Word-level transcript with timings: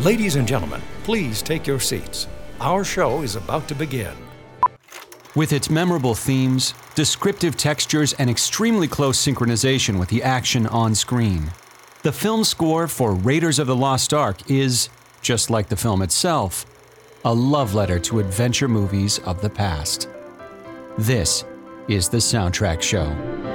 Ladies 0.00 0.36
and 0.36 0.48
gentlemen, 0.48 0.80
please 1.04 1.42
take 1.42 1.66
your 1.66 1.78
seats. 1.78 2.26
Our 2.58 2.84
show 2.84 3.20
is 3.20 3.36
about 3.36 3.68
to 3.68 3.74
begin. 3.74 4.14
With 5.36 5.52
its 5.52 5.68
memorable 5.68 6.14
themes, 6.14 6.72
descriptive 6.94 7.54
textures, 7.58 8.14
and 8.14 8.30
extremely 8.30 8.88
close 8.88 9.22
synchronization 9.22 10.00
with 10.00 10.08
the 10.08 10.22
action 10.22 10.66
on 10.68 10.94
screen, 10.94 11.52
the 12.02 12.12
film 12.12 12.44
score 12.44 12.88
for 12.88 13.12
Raiders 13.12 13.58
of 13.58 13.66
the 13.66 13.76
Lost 13.76 14.14
Ark 14.14 14.50
is, 14.50 14.88
just 15.20 15.50
like 15.50 15.68
the 15.68 15.76
film 15.76 16.00
itself, 16.00 16.64
a 17.26 17.34
love 17.34 17.74
letter 17.74 17.98
to 17.98 18.20
adventure 18.20 18.68
movies 18.68 19.18
of 19.26 19.42
the 19.42 19.50
past. 19.50 20.08
This 20.96 21.44
is 21.88 22.08
the 22.08 22.16
Soundtrack 22.16 22.80
Show. 22.80 23.49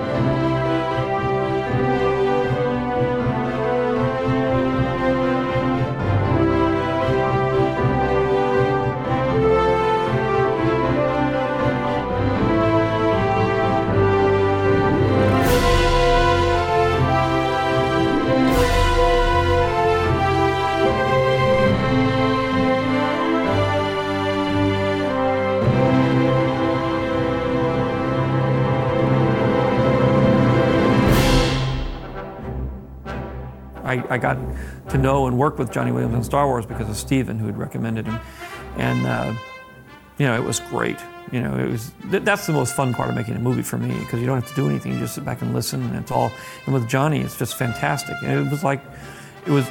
I, 34.15 34.17
got 34.17 34.37
to 34.89 34.97
know 34.97 35.27
and 35.27 35.37
work 35.37 35.59
with 35.59 35.71
Johnny 35.71 35.91
Williams 35.91 36.15
on 36.15 36.23
Star 36.23 36.47
Wars 36.47 36.65
because 36.65 36.89
of 36.89 36.95
Steven, 36.95 37.37
who 37.37 37.45
had 37.45 37.57
recommended 37.57 38.05
him. 38.05 38.19
And, 38.77 39.05
uh, 39.05 39.33
you 40.17 40.25
know, 40.25 40.35
it 40.35 40.43
was 40.43 40.59
great. 40.61 40.97
You 41.31 41.41
know, 41.41 41.57
it 41.57 41.69
was 41.69 41.91
th- 42.11 42.23
that's 42.23 42.45
the 42.45 42.53
most 42.53 42.75
fun 42.75 42.93
part 42.93 43.09
of 43.09 43.15
making 43.15 43.35
a 43.35 43.39
movie 43.39 43.63
for 43.63 43.77
me 43.77 43.97
because 43.99 44.19
you 44.19 44.25
don't 44.25 44.39
have 44.39 44.49
to 44.49 44.55
do 44.55 44.69
anything; 44.69 44.93
you 44.93 44.99
just 44.99 45.15
sit 45.15 45.25
back 45.25 45.41
and 45.41 45.53
listen, 45.53 45.81
and 45.83 45.95
it's 45.95 46.11
all. 46.11 46.31
And 46.65 46.73
with 46.73 46.87
Johnny, 46.87 47.19
it's 47.21 47.37
just 47.37 47.57
fantastic. 47.57 48.15
And 48.21 48.31
it 48.31 48.51
was 48.51 48.63
like, 48.63 48.81
it 49.45 49.51
was, 49.51 49.67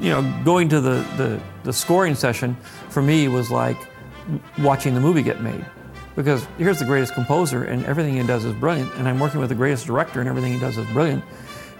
you 0.00 0.10
know, 0.10 0.20
going 0.44 0.68
to 0.70 0.80
the 0.80 1.06
the, 1.16 1.40
the 1.62 1.72
scoring 1.72 2.16
session 2.16 2.56
for 2.88 3.02
me 3.02 3.28
was 3.28 3.52
like 3.52 3.78
watching 4.58 4.94
the 4.94 5.00
movie 5.00 5.22
get 5.22 5.40
made 5.40 5.64
because 6.16 6.44
here's 6.58 6.80
the 6.80 6.84
greatest 6.84 7.14
composer, 7.14 7.64
and 7.64 7.86
everything 7.86 8.14
he 8.14 8.26
does 8.26 8.44
is 8.44 8.52
brilliant, 8.54 8.92
and 8.94 9.08
I'm 9.08 9.20
working 9.20 9.38
with 9.38 9.48
the 9.48 9.54
greatest 9.54 9.86
director, 9.86 10.18
and 10.18 10.28
everything 10.28 10.52
he 10.52 10.58
does 10.58 10.76
is 10.76 10.86
brilliant 10.88 11.24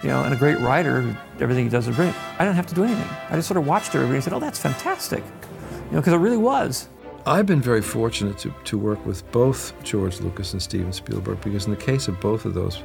you 0.03 0.09
know, 0.09 0.23
and 0.23 0.33
a 0.33 0.37
great 0.37 0.59
writer, 0.59 1.15
everything 1.39 1.65
he 1.65 1.69
does 1.69 1.87
is 1.87 1.95
great. 1.95 2.13
I 2.39 2.43
didn't 2.43 2.55
have 2.55 2.67
to 2.67 2.75
do 2.75 2.83
anything. 2.83 3.07
I 3.29 3.35
just 3.35 3.47
sort 3.47 3.57
of 3.57 3.67
watched 3.67 3.93
everybody 3.93 4.15
and 4.15 4.23
said, 4.23 4.33
oh, 4.33 4.39
that's 4.39 4.59
fantastic. 4.59 5.23
You 5.23 5.91
know, 5.91 5.99
because 5.99 6.13
it 6.13 6.17
really 6.17 6.37
was. 6.37 6.89
I've 7.25 7.45
been 7.45 7.61
very 7.61 7.83
fortunate 7.83 8.37
to, 8.39 8.53
to 8.63 8.77
work 8.77 9.05
with 9.05 9.29
both 9.31 9.73
George 9.83 10.19
Lucas 10.21 10.53
and 10.53 10.61
Steven 10.61 10.91
Spielberg 10.91 11.39
because, 11.41 11.65
in 11.65 11.71
the 11.71 11.77
case 11.77 12.07
of 12.07 12.19
both 12.19 12.45
of 12.45 12.55
those 12.55 12.81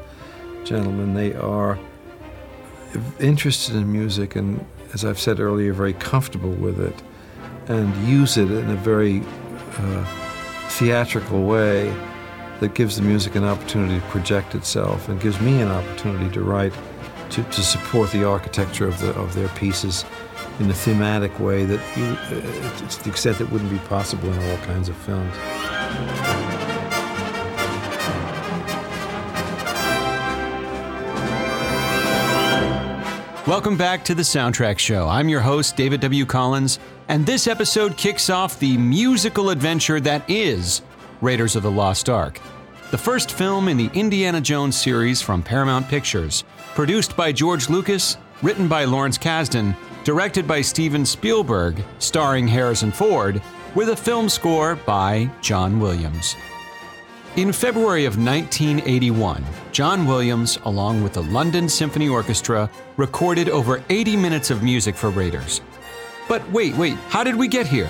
gentlemen, 0.65 1.15
they 1.15 1.33
are 1.35 1.79
interested 3.19 3.77
in 3.77 3.91
music 3.91 4.37
and, 4.37 4.65
as 4.93 5.05
I've 5.05 5.19
said 5.19 5.41
earlier, 5.41 5.73
very 5.73 5.95
comfortable 5.95 6.51
with 6.51 6.81
it 6.81 7.03
and 7.69 7.95
use 8.07 8.37
it 8.37 8.51
in 8.51 8.71
a 8.71 8.77
very 8.77 9.23
uh, 9.79 10.05
theatrical 10.69 11.45
way 11.45 11.95
that 12.61 12.75
gives 12.75 12.97
the 12.97 13.03
music 13.03 13.35
an 13.35 13.45
opportunity 13.45 14.01
to 14.01 14.07
project 14.07 14.55
itself 14.55 15.09
and 15.09 15.21
gives 15.21 15.41
me 15.41 15.61
an 15.61 15.69
opportunity 15.69 16.33
to 16.35 16.43
write 16.43 16.73
to, 17.31 17.43
to 17.43 17.63
support 17.63 18.11
the 18.11 18.25
architecture 18.25 18.87
of, 18.87 18.99
the, 19.01 19.11
of 19.15 19.35
their 19.35 19.49
pieces 19.49 20.05
in 20.59 20.71
a 20.71 20.75
thematic 20.75 21.39
way 21.39 21.65
that 21.65 21.81
you, 21.97 22.05
uh, 22.05 22.89
to 22.89 23.05
the 23.05 23.11
extent 23.11 23.39
that 23.39 23.51
wouldn't 23.51 23.71
be 23.71 23.79
possible 23.89 24.33
in 24.33 24.51
all 24.51 24.57
kinds 24.59 24.89
of 24.89 24.97
films. 24.97 25.35
Welcome 33.47 33.77
back 33.77 34.05
to 34.07 34.15
the 34.17 34.23
Soundtrack 34.23 34.79
Show. 34.79 35.09
I'm 35.09 35.29
your 35.29 35.41
host, 35.41 35.77
David 35.77 36.01
W. 36.01 36.27
Collins, 36.27 36.81
and 37.07 37.25
this 37.25 37.47
episode 37.47 37.97
kicks 37.97 38.29
off 38.29 38.59
the 38.59 38.77
musical 38.77 39.51
adventure 39.51 40.01
that 40.01 40.29
is 40.29 40.83
Raiders 41.21 41.55
of 41.55 41.63
the 41.63 41.71
Lost 41.71 42.09
Ark, 42.09 42.41
the 42.91 42.99
first 42.99 43.31
film 43.31 43.69
in 43.69 43.77
the 43.77 43.89
Indiana 43.95 44.41
Jones 44.41 44.77
series 44.77 45.23
from 45.23 45.45
Paramount 45.45 45.89
Pictures, 45.89 46.43
produced 46.77 47.17
by 47.17 47.33
George 47.33 47.71
Lucas, 47.71 48.19
written 48.43 48.69
by 48.69 48.85
Lawrence 48.85 49.17
Kasdan, 49.17 49.75
directed 50.05 50.47
by 50.47 50.61
Steven 50.61 51.07
Spielberg, 51.07 51.83
starring 52.01 52.47
Harrison 52.47 52.93
Ford, 52.93 53.41
with 53.75 53.89
a 53.89 53.97
film 53.97 54.29
score 54.29 54.77
by 54.77 55.31
John 55.41 55.81
Williams. 55.81 56.37
In 57.37 57.51
February 57.51 58.05
of 58.05 58.19
1981, 58.19 59.43
John 59.73 60.07
Williams, 60.07 60.59
along 60.67 61.03
with 61.03 61.15
the 61.15 61.23
London 61.23 61.67
Symphony 61.67 62.11
Orchestra, 62.11 62.71
recorded 62.99 63.49
over 63.49 63.83
80 63.89 64.15
minutes 64.19 64.51
of 64.51 64.63
music 64.63 64.97
for 64.97 65.09
Raiders. 65.09 65.63
But 66.29 66.47
wait, 66.51 66.77
wait, 66.77 66.99
how 67.09 67.25
did 67.25 67.37
we 67.37 67.49
get 67.49 67.67
here? 67.67 67.89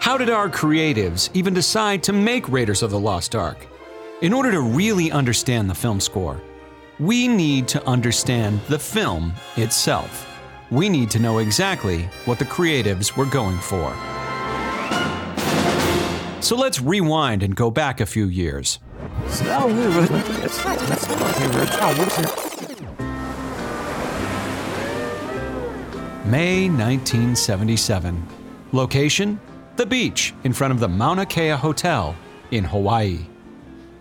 How 0.00 0.18
did 0.18 0.30
our 0.30 0.48
creatives 0.48 1.30
even 1.32 1.54
decide 1.54 2.02
to 2.02 2.12
make 2.12 2.48
Raiders 2.48 2.82
of 2.82 2.90
the 2.90 2.98
Lost 2.98 3.36
Ark? 3.36 3.68
In 4.20 4.32
order 4.32 4.50
to 4.50 4.62
really 4.62 5.12
understand 5.12 5.70
the 5.70 5.74
film 5.76 6.00
score, 6.00 6.40
we 6.98 7.28
need 7.28 7.68
to 7.68 7.86
understand 7.86 8.60
the 8.68 8.78
film 8.78 9.34
itself. 9.56 10.26
We 10.70 10.88
need 10.88 11.10
to 11.10 11.18
know 11.18 11.38
exactly 11.38 12.04
what 12.24 12.38
the 12.38 12.46
creatives 12.46 13.16
were 13.16 13.26
going 13.26 13.58
for. 13.58 13.94
So 16.40 16.56
let's 16.56 16.80
rewind 16.80 17.42
and 17.42 17.54
go 17.54 17.70
back 17.70 18.00
a 18.00 18.06
few 18.06 18.26
years. 18.26 18.78
May 26.24 26.68
1977. 26.68 28.26
Location? 28.72 29.38
The 29.76 29.86
beach 29.86 30.34
in 30.44 30.52
front 30.52 30.72
of 30.72 30.80
the 30.80 30.88
Mauna 30.88 31.26
Kea 31.26 31.50
Hotel 31.50 32.16
in 32.50 32.64
Hawaii. 32.64 33.26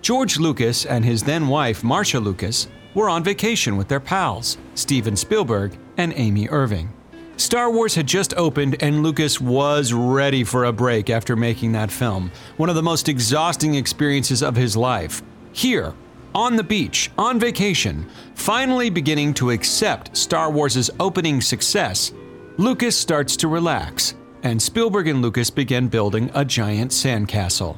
George 0.02 0.38
Lucas 0.38 0.86
and 0.86 1.04
his 1.04 1.24
then 1.24 1.48
wife, 1.48 1.84
Marcia 1.84 2.20
Lucas, 2.20 2.68
were 2.96 3.10
on 3.10 3.24
vacation 3.24 3.78
with 3.78 3.88
their 3.88 4.00
pals, 4.00 4.58
Steven 4.74 5.16
Spielberg 5.16 5.78
and 5.98 6.14
Amy 6.16 6.50
Irving. 6.50 6.92
Star 7.38 7.70
Wars 7.70 7.96
had 7.96 8.08
just 8.08 8.34
opened, 8.36 8.82
and 8.82 9.04
Lucas 9.04 9.42
was 9.42 9.92
ready 9.92 10.44
for 10.46 10.64
a 10.66 10.72
break 10.72 11.10
after 11.10 11.36
making 11.36 11.74
that 11.74 11.92
film, 11.92 12.32
one 12.56 12.70
of 12.70 12.76
the 12.76 12.82
most 12.82 13.10
exhausting 13.10 13.76
experiences 13.76 14.42
of 14.42 14.56
his 14.56 14.78
life. 14.78 15.22
Here, 15.52 15.94
on 16.34 16.56
the 16.56 16.64
beach, 16.64 17.12
on 17.18 17.40
vacation, 17.40 18.10
finally 18.36 18.90
beginning 18.90 19.34
to 19.36 19.52
accept 19.52 20.16
Star 20.16 20.50
Wars' 20.50 20.90
opening 21.00 21.42
success, 21.42 22.14
Lucas 22.58 22.98
starts 22.98 23.36
to 23.38 23.50
relax, 23.50 24.16
and 24.44 24.62
Spielberg 24.62 25.10
and 25.10 25.22
Lucas 25.22 25.50
begin 25.50 25.90
building 25.90 26.32
a 26.34 26.46
giant 26.46 26.92
sandcastle. 26.92 27.78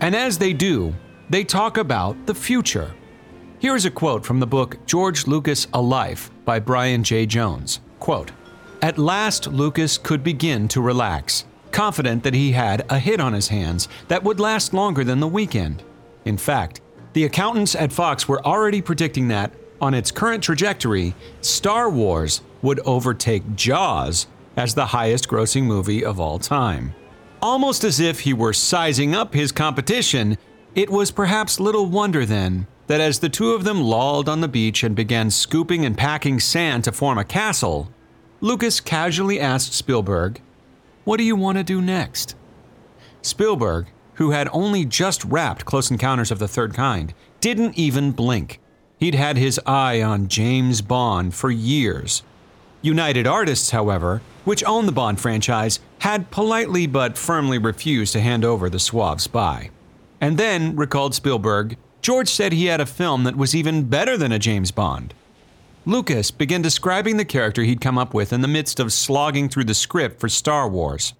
And 0.00 0.16
as 0.16 0.38
they 0.38 0.52
do, 0.52 0.92
they 1.30 1.44
talk 1.44 1.76
about 1.76 2.26
the 2.26 2.34
future. 2.34 2.94
Here 3.60 3.74
is 3.74 3.84
a 3.84 3.90
quote 3.90 4.24
from 4.24 4.38
the 4.38 4.46
book 4.46 4.76
George 4.86 5.26
Lucas 5.26 5.66
A 5.72 5.82
Life 5.82 6.30
by 6.44 6.60
Brian 6.60 7.02
J. 7.02 7.26
Jones. 7.26 7.80
Quote, 7.98 8.30
At 8.80 8.98
last, 8.98 9.48
Lucas 9.48 9.98
could 9.98 10.22
begin 10.22 10.68
to 10.68 10.80
relax, 10.80 11.44
confident 11.72 12.22
that 12.22 12.34
he 12.34 12.52
had 12.52 12.86
a 12.88 13.00
hit 13.00 13.18
on 13.18 13.32
his 13.32 13.48
hands 13.48 13.88
that 14.06 14.22
would 14.22 14.38
last 14.38 14.72
longer 14.72 15.02
than 15.02 15.18
the 15.18 15.26
weekend. 15.26 15.82
In 16.24 16.36
fact, 16.36 16.82
the 17.14 17.24
accountants 17.24 17.74
at 17.74 17.92
Fox 17.92 18.28
were 18.28 18.46
already 18.46 18.80
predicting 18.80 19.26
that, 19.28 19.52
on 19.80 19.92
its 19.92 20.12
current 20.12 20.44
trajectory, 20.44 21.16
Star 21.40 21.90
Wars 21.90 22.42
would 22.62 22.78
overtake 22.86 23.56
Jaws 23.56 24.28
as 24.56 24.76
the 24.76 24.86
highest 24.86 25.28
grossing 25.28 25.64
movie 25.64 26.04
of 26.04 26.20
all 26.20 26.38
time. 26.38 26.94
Almost 27.42 27.82
as 27.82 27.98
if 27.98 28.20
he 28.20 28.32
were 28.32 28.52
sizing 28.52 29.16
up 29.16 29.34
his 29.34 29.50
competition, 29.50 30.38
it 30.76 30.90
was 30.90 31.10
perhaps 31.10 31.58
little 31.58 31.86
wonder 31.86 32.24
then 32.24 32.68
that 32.88 33.00
as 33.00 33.20
the 33.20 33.28
two 33.28 33.52
of 33.52 33.64
them 33.64 33.80
lolled 33.80 34.28
on 34.28 34.40
the 34.40 34.48
beach 34.48 34.82
and 34.82 34.96
began 34.96 35.30
scooping 35.30 35.84
and 35.84 35.96
packing 35.96 36.40
sand 36.40 36.84
to 36.84 36.92
form 36.92 37.18
a 37.18 37.24
castle, 37.24 37.90
Lucas 38.40 38.80
casually 38.80 39.38
asked 39.38 39.74
Spielberg, 39.74 40.40
What 41.04 41.18
do 41.18 41.22
you 41.22 41.36
want 41.36 41.58
to 41.58 41.64
do 41.64 41.80
next? 41.80 42.34
Spielberg, 43.22 43.86
who 44.14 44.30
had 44.30 44.48
only 44.52 44.84
just 44.84 45.24
wrapped 45.24 45.64
Close 45.64 45.90
Encounters 45.90 46.30
of 46.30 46.38
the 46.38 46.48
Third 46.48 46.74
Kind, 46.74 47.14
didn't 47.40 47.78
even 47.78 48.10
blink. 48.10 48.58
He'd 48.98 49.14
had 49.14 49.36
his 49.36 49.60
eye 49.66 50.02
on 50.02 50.28
James 50.28 50.80
Bond 50.80 51.34
for 51.34 51.50
years. 51.50 52.22
United 52.80 53.26
Artists, 53.26 53.70
however, 53.70 54.22
which 54.44 54.64
owned 54.64 54.88
the 54.88 54.92
Bond 54.92 55.20
franchise, 55.20 55.78
had 56.00 56.30
politely 56.30 56.86
but 56.86 57.18
firmly 57.18 57.58
refused 57.58 58.12
to 58.14 58.20
hand 58.20 58.44
over 58.44 58.70
the 58.70 58.78
suave 58.78 59.20
spy. 59.20 59.70
And 60.20 60.38
then, 60.38 60.74
recalled 60.74 61.14
Spielberg, 61.14 61.76
George 62.02 62.28
said 62.28 62.52
he 62.52 62.66
had 62.66 62.80
a 62.80 62.86
film 62.86 63.24
that 63.24 63.36
was 63.36 63.54
even 63.54 63.84
better 63.84 64.16
than 64.16 64.32
a 64.32 64.38
James 64.38 64.70
Bond. 64.70 65.14
Lucas 65.84 66.30
began 66.30 66.62
describing 66.62 67.16
the 67.16 67.24
character 67.24 67.62
he'd 67.62 67.80
come 67.80 67.98
up 67.98 68.12
with 68.12 68.32
in 68.32 68.40
the 68.42 68.48
midst 68.48 68.78
of 68.78 68.92
slogging 68.92 69.48
through 69.48 69.64
the 69.64 69.74
script 69.74 70.20
for 70.20 70.28
Star 70.28 70.68
Wars. 70.68 71.14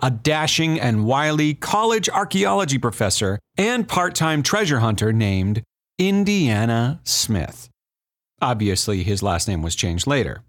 A 0.00 0.10
dashing 0.10 0.80
and 0.80 1.04
wily 1.04 1.54
college 1.54 2.08
archaeology 2.08 2.78
professor 2.78 3.38
and 3.56 3.86
part 3.86 4.14
time 4.14 4.42
treasure 4.42 4.80
hunter 4.80 5.12
named 5.12 5.62
Indiana 5.98 7.00
Smith. 7.04 7.68
Obviously, 8.40 9.02
his 9.02 9.22
last 9.22 9.46
name 9.46 9.62
was 9.62 9.76
changed 9.76 10.06
later. 10.06 10.42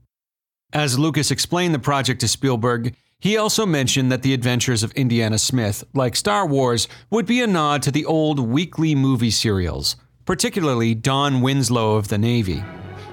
As 0.72 0.98
Lucas 0.98 1.30
explained 1.30 1.76
the 1.76 1.80
project 1.80 2.22
to 2.22 2.28
Spielberg, 2.28 2.96
he 3.24 3.38
also 3.38 3.66
mentioned 3.66 4.12
that 4.12 4.22
the 4.22 4.34
adventures 4.34 4.84
of 4.84 4.92
Indiana 4.96 5.38
Smith, 5.38 5.82
like 5.94 6.14
Star 6.14 6.46
Wars, 6.46 6.90
would 7.10 7.26
be 7.26 7.40
a 7.40 7.48
nod 7.48 7.82
to 7.84 7.90
the 7.90 8.04
old 8.04 8.38
weekly 8.38 8.96
movie 8.96 9.32
serials, 9.32 9.96
particularly 10.26 10.94
Don 10.94 11.40
Winslow 11.40 11.96
of 11.96 12.10
the 12.10 12.18
Navy, 12.18 12.62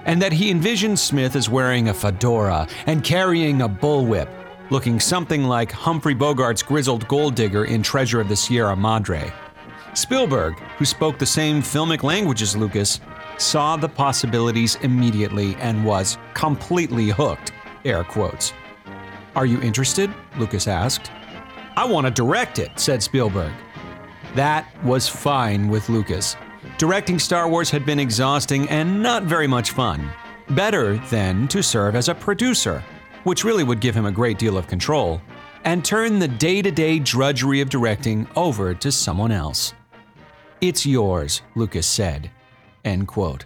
and 0.07 0.21
that 0.21 0.33
he 0.33 0.51
envisioned 0.51 0.99
Smith 0.99 1.37
as 1.37 1.49
wearing 1.49 1.89
a 1.89 1.95
fedora 1.95 2.67
and 2.87 3.05
carrying 3.05 3.63
a 3.63 3.69
bullwhip, 3.69 4.29
looking 4.71 4.99
something 4.99 5.45
like 5.45 5.71
Humphrey 5.71 6.17
Bogart's 6.17 6.65
grizzled 6.65 7.07
gold 7.07 7.37
digger 7.37 7.67
in 7.67 7.81
Treasure 7.81 8.21
of 8.21 8.29
the 8.29 8.35
Sierra 8.35 8.75
Madre. 8.75 9.33
Spielberg, 9.95 10.59
who 10.77 10.85
spoke 10.85 11.21
the 11.21 11.25
same 11.25 11.63
filmic 11.63 12.03
language 12.03 12.43
as 12.43 12.57
Lucas, 12.57 12.99
saw 13.39 13.77
the 13.77 13.89
possibilities 13.89 14.75
immediately 14.83 15.55
and 15.61 15.85
was 15.85 16.19
completely 16.35 17.11
hooked, 17.11 17.53
air 17.85 18.03
quotes. 18.03 18.53
Are 19.37 19.47
you 19.47 19.61
interested? 19.61 20.13
Lucas 20.39 20.67
asked. 20.67 21.11
I 21.77 21.85
want 21.85 22.07
to 22.07 22.11
direct 22.11 22.59
it, 22.59 22.79
said 22.79 23.03
Spielberg. 23.03 23.53
That 24.35 24.67
was 24.85 25.09
fine 25.09 25.69
with 25.69 25.89
Lucas. 25.89 26.37
Directing 26.79 27.19
Star 27.19 27.49
Wars 27.49 27.71
had 27.71 27.87
been 27.87 27.99
exhausting 27.99 28.69
and 28.69 29.03
not 29.03 29.23
very 29.23 29.47
much 29.47 29.71
fun. 29.71 30.11
Better, 30.51 30.97
then, 31.11 31.47
to 31.49 31.63
serve 31.63 31.95
as 31.95 32.09
a 32.09 32.15
producer, 32.15 32.83
which 33.25 33.45
really 33.45 33.65
would 33.65 33.81
give 33.81 33.95
him 33.95 34.07
a 34.07 34.13
great 34.13 34.39
deal 34.39 34.57
of 34.59 34.67
control, 34.67 35.21
and 35.65 35.85
turn 35.85 36.19
the 36.19 36.29
day 36.29 36.61
to 36.63 36.71
day 36.71 36.99
drudgery 36.99 37.61
of 37.61 37.71
directing 37.71 38.27
over 38.35 38.75
to 38.75 38.91
someone 38.91 39.31
else. 39.31 39.75
It's 40.61 40.85
yours, 40.85 41.43
Lucas 41.55 41.87
said. 41.87 42.31
End 42.85 43.07
quote. 43.07 43.45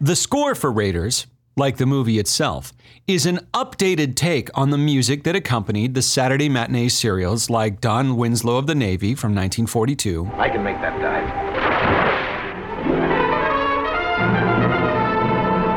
The 0.00 0.16
score 0.16 0.54
for 0.54 0.70
Raiders, 0.70 1.26
like 1.56 1.76
the 1.76 1.86
movie 1.86 2.18
itself, 2.18 2.72
is 3.06 3.26
an 3.26 3.38
updated 3.52 4.14
take 4.14 4.48
on 4.54 4.70
the 4.70 4.78
music 4.78 5.24
that 5.24 5.34
accompanied 5.34 5.94
the 5.94 6.02
Saturday 6.02 6.48
matinee 6.48 6.88
serials 6.88 7.50
like 7.50 7.80
Don 7.80 8.16
Winslow 8.16 8.56
of 8.56 8.66
the 8.66 8.74
Navy 8.74 9.14
from 9.14 9.34
1942. 9.34 10.30
I 10.34 10.48
can 10.48 10.62
make 10.62 10.76
that 10.80 10.98
dive. 11.00 11.50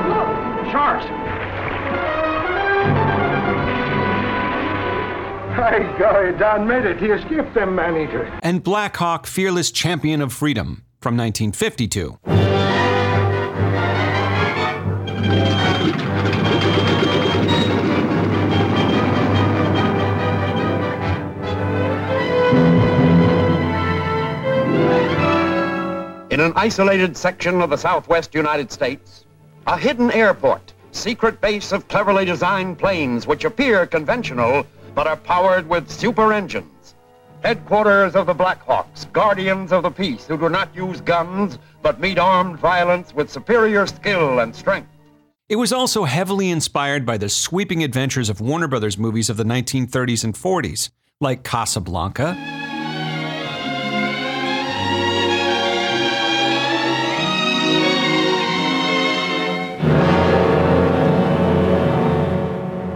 Look, 0.08 0.72
sharks. 0.72 1.06
Hey, 5.56 5.98
golly, 5.98 6.38
Don 6.38 6.68
made 6.68 6.86
it. 6.86 7.00
He 7.00 7.08
escaped 7.08 7.54
them 7.54 7.76
man-eaters. 7.76 8.32
And 8.44 8.64
Blackhawk 8.64 9.26
Fearless 9.28 9.72
Champion 9.72 10.22
of 10.22 10.34
Freedom 10.34 10.84
from 11.00 11.18
1952. 11.18 12.53
In 26.34 26.40
an 26.40 26.54
isolated 26.56 27.16
section 27.16 27.62
of 27.62 27.70
the 27.70 27.78
southwest 27.78 28.34
United 28.34 28.72
States, 28.72 29.26
a 29.68 29.78
hidden 29.78 30.10
airport, 30.10 30.74
secret 30.92 31.40
base 31.40 31.72
of 31.72 31.88
cleverly 31.88 32.26
designed 32.26 32.80
planes 32.80 33.28
which 33.28 33.46
appear 33.46 33.86
conventional 33.86 34.66
but 34.96 35.06
are 35.06 35.16
powered 35.16 35.70
with 35.70 35.92
super 35.92 36.34
engines. 36.34 36.96
Headquarters 37.44 38.16
of 38.16 38.26
the 38.26 38.34
Blackhawks, 38.34 39.06
guardians 39.14 39.72
of 39.72 39.84
the 39.84 39.92
peace 39.92 40.26
who 40.26 40.36
do 40.36 40.50
not 40.50 40.76
use 40.76 41.02
guns 41.02 41.60
but 41.84 42.00
meet 42.00 42.18
armed 42.18 42.58
violence 42.58 43.14
with 43.14 43.30
superior 43.30 43.86
skill 43.86 44.40
and 44.40 44.56
strength. 44.56 44.90
It 45.50 45.58
was 45.58 45.72
also 45.72 46.06
heavily 46.06 46.50
inspired 46.50 47.06
by 47.06 47.20
the 47.20 47.30
sweeping 47.30 47.84
adventures 47.84 48.30
of 48.30 48.42
Warner 48.42 48.68
Brothers 48.68 48.98
movies 48.98 49.30
of 49.30 49.38
the 49.38 49.44
1930s 49.44 50.24
and 50.24 50.34
40s, 50.34 50.90
like 51.22 51.44
Casablanca, 51.44 52.63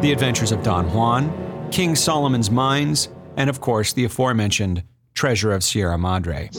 The 0.08 0.14
Adventures 0.14 0.54
of 0.54 0.64
Don 0.64 0.90
Juan, 0.94 1.70
King 1.70 1.94
Solomon's 1.94 2.50
Mines, 2.50 3.10
and 3.36 3.50
of 3.50 3.60
course 3.60 3.92
the 3.92 4.06
aforementioned 4.06 4.84
Treasure 5.14 5.52
of 5.52 5.66
Sierra 5.66 5.98
Madre. 5.98 6.50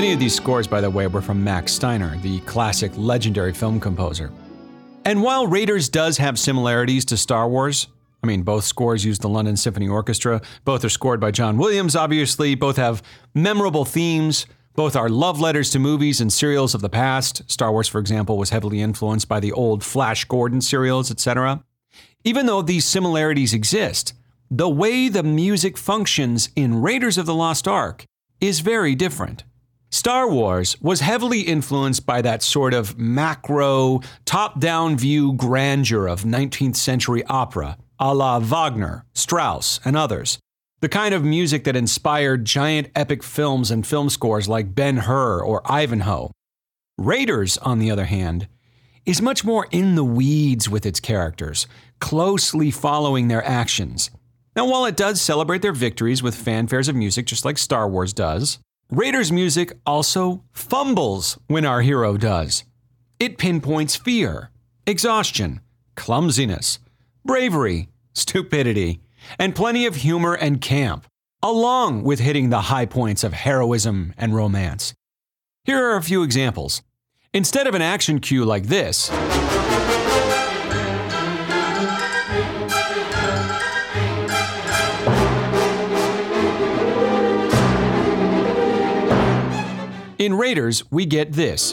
Many 0.00 0.14
of 0.14 0.18
these 0.18 0.34
scores, 0.34 0.66
by 0.66 0.80
the 0.80 0.88
way, 0.88 1.06
were 1.08 1.20
from 1.20 1.44
Max 1.44 1.74
Steiner, 1.74 2.16
the 2.22 2.40
classic 2.40 2.90
legendary 2.96 3.52
film 3.52 3.78
composer. 3.78 4.32
And 5.04 5.22
while 5.22 5.46
Raiders 5.46 5.90
does 5.90 6.16
have 6.16 6.38
similarities 6.38 7.04
to 7.04 7.18
Star 7.18 7.46
Wars, 7.46 7.86
I 8.24 8.26
mean, 8.26 8.40
both 8.42 8.64
scores 8.64 9.04
use 9.04 9.18
the 9.18 9.28
London 9.28 9.58
Symphony 9.58 9.88
Orchestra, 9.88 10.40
both 10.64 10.86
are 10.86 10.88
scored 10.88 11.20
by 11.20 11.32
John 11.32 11.58
Williams, 11.58 11.94
obviously, 11.94 12.54
both 12.54 12.78
have 12.78 13.02
memorable 13.34 13.84
themes, 13.84 14.46
both 14.74 14.96
are 14.96 15.10
love 15.10 15.38
letters 15.38 15.68
to 15.72 15.78
movies 15.78 16.22
and 16.22 16.32
serials 16.32 16.74
of 16.74 16.80
the 16.80 16.88
past. 16.88 17.42
Star 17.50 17.70
Wars, 17.70 17.86
for 17.86 17.98
example, 17.98 18.38
was 18.38 18.48
heavily 18.48 18.80
influenced 18.80 19.28
by 19.28 19.38
the 19.38 19.52
old 19.52 19.84
Flash 19.84 20.24
Gordon 20.24 20.62
serials, 20.62 21.10
etc. 21.10 21.62
Even 22.24 22.46
though 22.46 22.62
these 22.62 22.86
similarities 22.86 23.52
exist, 23.52 24.14
the 24.50 24.70
way 24.70 25.10
the 25.10 25.22
music 25.22 25.76
functions 25.76 26.48
in 26.56 26.80
Raiders 26.80 27.18
of 27.18 27.26
the 27.26 27.34
Lost 27.34 27.68
Ark 27.68 28.06
is 28.40 28.60
very 28.60 28.94
different. 28.94 29.44
Star 29.92 30.30
Wars 30.30 30.80
was 30.80 31.00
heavily 31.00 31.40
influenced 31.40 32.06
by 32.06 32.22
that 32.22 32.44
sort 32.44 32.74
of 32.74 32.96
macro, 32.96 34.00
top 34.24 34.60
down 34.60 34.96
view 34.96 35.32
grandeur 35.32 36.06
of 36.06 36.22
19th 36.22 36.76
century 36.76 37.24
opera, 37.24 37.76
a 37.98 38.14
la 38.14 38.38
Wagner, 38.38 39.04
Strauss, 39.14 39.80
and 39.84 39.96
others. 39.96 40.38
The 40.80 40.88
kind 40.88 41.12
of 41.12 41.24
music 41.24 41.64
that 41.64 41.74
inspired 41.74 42.44
giant 42.44 42.88
epic 42.94 43.24
films 43.24 43.72
and 43.72 43.84
film 43.84 44.10
scores 44.10 44.48
like 44.48 44.76
Ben 44.76 44.98
Hur 44.98 45.42
or 45.42 45.60
Ivanhoe. 45.70 46.30
Raiders, 46.96 47.58
on 47.58 47.80
the 47.80 47.90
other 47.90 48.04
hand, 48.04 48.46
is 49.04 49.20
much 49.20 49.44
more 49.44 49.66
in 49.72 49.96
the 49.96 50.04
weeds 50.04 50.68
with 50.68 50.86
its 50.86 51.00
characters, 51.00 51.66
closely 51.98 52.70
following 52.70 53.26
their 53.26 53.44
actions. 53.44 54.10
Now, 54.54 54.68
while 54.68 54.84
it 54.84 54.96
does 54.96 55.20
celebrate 55.20 55.62
their 55.62 55.72
victories 55.72 56.22
with 56.22 56.36
fanfares 56.36 56.88
of 56.88 56.94
music 56.94 57.26
just 57.26 57.44
like 57.44 57.58
Star 57.58 57.88
Wars 57.88 58.12
does, 58.12 58.60
Raiders 58.90 59.30
music 59.30 59.72
also 59.86 60.42
fumbles 60.50 61.38
when 61.46 61.64
our 61.64 61.80
hero 61.80 62.16
does. 62.16 62.64
It 63.20 63.38
pinpoints 63.38 63.94
fear, 63.94 64.50
exhaustion, 64.84 65.60
clumsiness, 65.94 66.80
bravery, 67.24 67.88
stupidity, 68.14 69.00
and 69.38 69.54
plenty 69.54 69.86
of 69.86 69.94
humor 69.94 70.34
and 70.34 70.60
camp, 70.60 71.06
along 71.40 72.02
with 72.02 72.18
hitting 72.18 72.50
the 72.50 72.62
high 72.62 72.86
points 72.86 73.22
of 73.22 73.32
heroism 73.32 74.12
and 74.18 74.34
romance. 74.34 74.92
Here 75.62 75.86
are 75.86 75.96
a 75.96 76.02
few 76.02 76.24
examples. 76.24 76.82
Instead 77.32 77.68
of 77.68 77.76
an 77.76 77.82
action 77.82 78.18
cue 78.18 78.44
like 78.44 78.64
this, 78.64 79.08
In 90.20 90.34
Raiders, 90.34 90.84
we 90.90 91.06
get 91.06 91.32
this. 91.32 91.72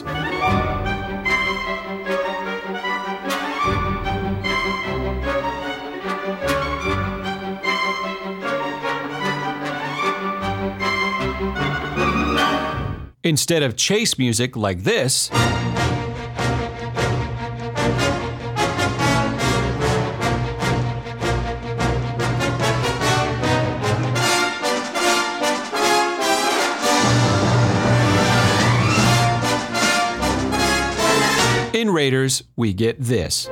Instead 13.22 13.62
of 13.62 13.76
chase 13.76 14.18
music 14.18 14.56
like 14.56 14.82
this, 14.82 15.28
Raiders, 32.08 32.42
we 32.56 32.72
get 32.72 32.98
this. 32.98 33.50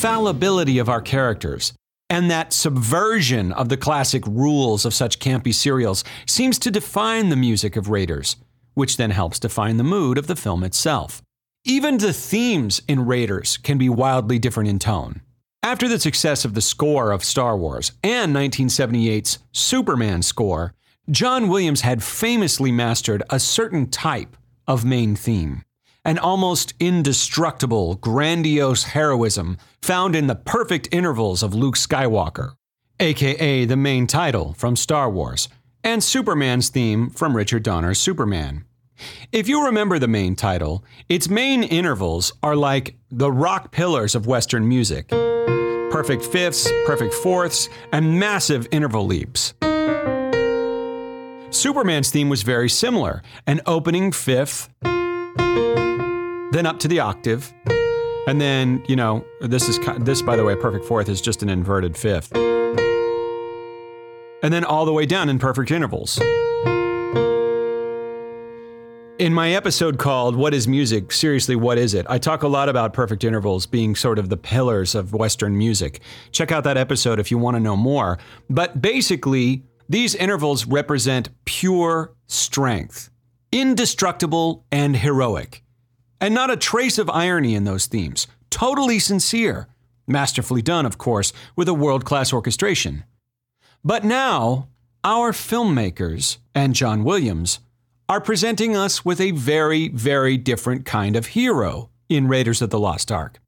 Fallibility 0.00 0.78
of 0.78 0.88
our 0.88 1.02
characters, 1.02 1.74
and 2.08 2.30
that 2.30 2.54
subversion 2.54 3.52
of 3.52 3.68
the 3.68 3.76
classic 3.76 4.26
rules 4.26 4.86
of 4.86 4.94
such 4.94 5.18
campy 5.18 5.52
serials 5.52 6.04
seems 6.26 6.58
to 6.58 6.70
define 6.70 7.28
the 7.28 7.36
music 7.36 7.76
of 7.76 7.90
Raiders, 7.90 8.36
which 8.72 8.96
then 8.96 9.10
helps 9.10 9.38
define 9.38 9.76
the 9.76 9.84
mood 9.84 10.16
of 10.16 10.26
the 10.26 10.34
film 10.34 10.64
itself. 10.64 11.20
Even 11.66 11.98
the 11.98 12.14
themes 12.14 12.80
in 12.88 13.04
Raiders 13.04 13.58
can 13.58 13.76
be 13.76 13.90
wildly 13.90 14.38
different 14.38 14.70
in 14.70 14.78
tone. 14.78 15.20
After 15.62 15.86
the 15.86 16.00
success 16.00 16.46
of 16.46 16.54
the 16.54 16.62
score 16.62 17.12
of 17.12 17.22
Star 17.22 17.54
Wars 17.54 17.92
and 18.02 18.34
1978's 18.34 19.38
Superman 19.52 20.22
score, 20.22 20.72
John 21.10 21.46
Williams 21.46 21.82
had 21.82 22.02
famously 22.02 22.72
mastered 22.72 23.22
a 23.28 23.38
certain 23.38 23.90
type 23.90 24.34
of 24.66 24.82
main 24.82 25.14
theme 25.14 25.62
an 26.10 26.18
almost 26.18 26.74
indestructible, 26.80 27.94
grandiose 27.94 28.82
heroism 28.82 29.56
found 29.80 30.16
in 30.16 30.26
the 30.26 30.34
perfect 30.34 30.88
intervals 30.90 31.40
of 31.40 31.54
Luke 31.54 31.76
Skywalker, 31.76 32.54
aka 32.98 33.64
the 33.64 33.76
main 33.76 34.08
title 34.08 34.52
from 34.54 34.74
Star 34.74 35.08
Wars, 35.08 35.48
and 35.84 36.02
Superman's 36.02 36.68
theme 36.68 37.10
from 37.10 37.36
Richard 37.36 37.62
Donner's 37.62 38.00
Superman. 38.00 38.64
If 39.30 39.46
you 39.46 39.64
remember 39.64 40.00
the 40.00 40.08
main 40.08 40.34
title, 40.34 40.84
its 41.08 41.28
main 41.28 41.62
intervals 41.62 42.32
are 42.42 42.56
like 42.56 42.96
the 43.12 43.30
rock 43.30 43.70
pillars 43.70 44.16
of 44.16 44.26
Western 44.26 44.68
music 44.68 45.10
perfect 45.92 46.24
fifths, 46.24 46.68
perfect 46.86 47.14
fourths, 47.14 47.68
and 47.92 48.18
massive 48.18 48.66
interval 48.72 49.06
leaps. 49.06 49.54
Superman's 51.50 52.10
theme 52.10 52.28
was 52.28 52.42
very 52.42 52.68
similar 52.68 53.22
an 53.46 53.60
opening 53.64 54.10
fifth 54.10 54.70
then 56.52 56.66
up 56.66 56.78
to 56.80 56.88
the 56.88 57.00
octave, 57.00 57.52
and 58.26 58.40
then 58.40 58.82
you 58.88 58.96
know 58.96 59.24
this 59.40 59.68
is 59.68 59.78
this 60.00 60.22
by 60.22 60.36
the 60.36 60.44
way, 60.44 60.56
perfect 60.56 60.84
fourth 60.84 61.08
is 61.08 61.20
just 61.20 61.42
an 61.42 61.48
inverted 61.48 61.96
fifth, 61.96 62.32
and 62.34 62.78
then 64.52 64.64
all 64.64 64.84
the 64.84 64.92
way 64.92 65.06
down 65.06 65.28
in 65.28 65.38
perfect 65.38 65.70
intervals. 65.70 66.20
In 69.18 69.34
my 69.34 69.52
episode 69.52 69.98
called 69.98 70.34
What 70.34 70.54
is 70.54 70.66
Music? 70.66 71.12
Seriously, 71.12 71.54
what 71.54 71.76
is 71.76 71.92
it? 71.92 72.06
I 72.08 72.16
talk 72.16 72.42
a 72.42 72.48
lot 72.48 72.70
about 72.70 72.94
perfect 72.94 73.22
intervals 73.22 73.66
being 73.66 73.94
sort 73.94 74.18
of 74.18 74.30
the 74.30 74.38
pillars 74.38 74.94
of 74.94 75.12
Western 75.12 75.58
music. 75.58 76.00
Check 76.32 76.50
out 76.50 76.64
that 76.64 76.78
episode 76.78 77.20
if 77.20 77.30
you 77.30 77.36
want 77.36 77.56
to 77.56 77.60
know 77.60 77.76
more. 77.76 78.18
But 78.48 78.80
basically, 78.80 79.62
these 79.90 80.14
intervals 80.14 80.64
represent 80.64 81.28
pure 81.44 82.14
strength, 82.28 83.10
indestructible 83.52 84.64
and 84.72 84.96
heroic. 84.96 85.62
And 86.20 86.34
not 86.34 86.50
a 86.50 86.56
trace 86.56 86.98
of 86.98 87.08
irony 87.10 87.54
in 87.54 87.64
those 87.64 87.86
themes. 87.86 88.26
Totally 88.50 88.98
sincere. 88.98 89.68
Masterfully 90.06 90.62
done, 90.62 90.86
of 90.86 90.98
course, 90.98 91.32
with 91.56 91.68
a 91.68 91.74
world 91.74 92.04
class 92.04 92.32
orchestration. 92.32 93.04
But 93.84 94.04
now, 94.04 94.68
our 95.02 95.32
filmmakers 95.32 96.38
and 96.54 96.74
John 96.74 97.04
Williams 97.04 97.60
are 98.08 98.20
presenting 98.20 98.76
us 98.76 99.04
with 99.04 99.20
a 99.20 99.30
very, 99.30 99.88
very 99.88 100.36
different 100.36 100.84
kind 100.84 101.16
of 101.16 101.26
hero 101.28 101.90
in 102.08 102.28
Raiders 102.28 102.60
of 102.60 102.70
the 102.70 102.78
Lost 102.78 103.10
Ark. 103.10 103.40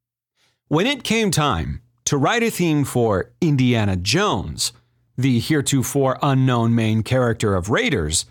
When 0.69 0.87
it 0.87 1.03
came 1.03 1.29
time 1.29 1.81
to 2.05 2.17
write 2.17 2.41
a 2.41 2.49
theme 2.49 2.85
for 2.85 3.31
Indiana 3.41 3.95
Jones, 3.95 4.73
the 5.17 5.39
heretofore 5.39 6.17
unknown 6.23 6.73
main 6.73 7.03
character 7.03 7.55
of 7.55 7.69
Raiders, 7.69 8.25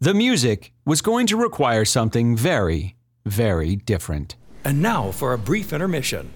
the 0.00 0.14
music 0.14 0.72
was 0.84 1.02
going 1.02 1.26
to 1.28 1.36
require 1.36 1.84
something 1.84 2.36
very, 2.36 2.95
very 3.26 3.76
different. 3.76 4.36
And 4.64 4.80
now 4.80 5.10
for 5.10 5.34
a 5.34 5.38
brief 5.38 5.72
intermission. 5.72 6.30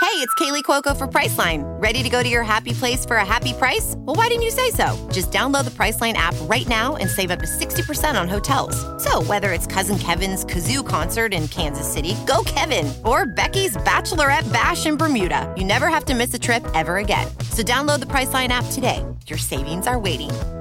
Hey, 0.00 0.16
it's 0.16 0.34
Kaley 0.34 0.64
Cuoco 0.64 0.96
for 0.96 1.06
Priceline. 1.06 1.62
Ready 1.80 2.02
to 2.02 2.08
go 2.08 2.22
to 2.22 2.28
your 2.28 2.42
happy 2.42 2.72
place 2.72 3.06
for 3.06 3.16
a 3.16 3.24
happy 3.24 3.52
price? 3.52 3.94
Well, 3.98 4.16
why 4.16 4.28
didn't 4.28 4.42
you 4.42 4.50
say 4.50 4.70
so? 4.70 5.08
Just 5.12 5.30
download 5.30 5.66
the 5.66 5.70
Priceline 5.70 6.14
app 6.14 6.34
right 6.42 6.66
now 6.66 6.96
and 6.96 7.08
save 7.08 7.30
up 7.30 7.38
to 7.38 7.46
60% 7.46 8.20
on 8.20 8.26
hotels. 8.26 8.74
So, 9.04 9.22
whether 9.22 9.52
it's 9.52 9.66
Cousin 9.66 9.98
Kevin's 9.98 10.44
Kazoo 10.44 10.84
concert 10.84 11.32
in 11.32 11.46
Kansas 11.48 11.86
City, 11.86 12.16
go 12.26 12.42
Kevin, 12.44 12.92
or 13.04 13.26
Becky's 13.26 13.76
Bachelorette 13.76 14.50
Bash 14.52 14.86
in 14.86 14.96
Bermuda, 14.96 15.52
you 15.56 15.64
never 15.64 15.88
have 15.88 16.06
to 16.06 16.14
miss 16.14 16.34
a 16.34 16.38
trip 16.38 16.66
ever 16.74 16.96
again. 16.96 17.28
So, 17.52 17.62
download 17.62 18.00
the 18.00 18.06
Priceline 18.06 18.48
app 18.48 18.64
today. 18.72 19.04
Your 19.26 19.38
savings 19.38 19.86
are 19.86 19.98
waiting 19.98 20.30
Go 20.30 20.59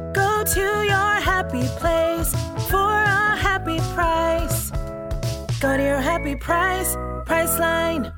to 0.53 0.61
your 0.61 1.13
happy 1.21 1.67
place 1.77 2.31
for 2.71 2.77
a 2.77 3.35
happy 3.37 3.77
price. 3.93 4.71
Go 5.59 5.77
to 5.77 5.83
your 5.83 6.01
happy 6.01 6.35
price, 6.35 6.95
Priceline. 7.25 8.11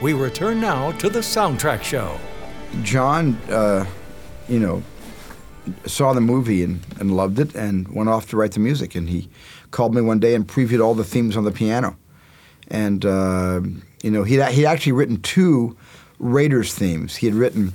We 0.00 0.14
return 0.14 0.60
now 0.60 0.92
to 0.92 1.10
the 1.10 1.18
soundtrack 1.18 1.82
show. 1.82 2.18
John, 2.82 3.34
uh, 3.50 3.84
you 4.48 4.58
know, 4.58 4.82
saw 5.84 6.14
the 6.14 6.22
movie 6.22 6.62
and, 6.62 6.80
and 6.98 7.14
loved 7.14 7.38
it 7.38 7.54
and 7.54 7.88
went 7.88 8.08
off 8.08 8.30
to 8.30 8.38
write 8.38 8.52
the 8.52 8.60
music. 8.60 8.94
And 8.94 9.10
he 9.10 9.28
called 9.70 9.94
me 9.94 10.00
one 10.00 10.18
day 10.18 10.34
and 10.34 10.46
previewed 10.46 10.82
all 10.82 10.94
the 10.94 11.04
themes 11.04 11.36
on 11.36 11.44
the 11.44 11.52
piano. 11.52 11.96
And, 12.68 13.04
uh, 13.04 13.60
you 14.02 14.10
know, 14.10 14.22
he'd, 14.22 14.42
he'd 14.46 14.64
actually 14.66 14.92
written 14.92 15.20
two 15.20 15.76
Raiders 16.18 16.74
themes. 16.74 17.16
He 17.16 17.26
had 17.26 17.34
written, 17.34 17.74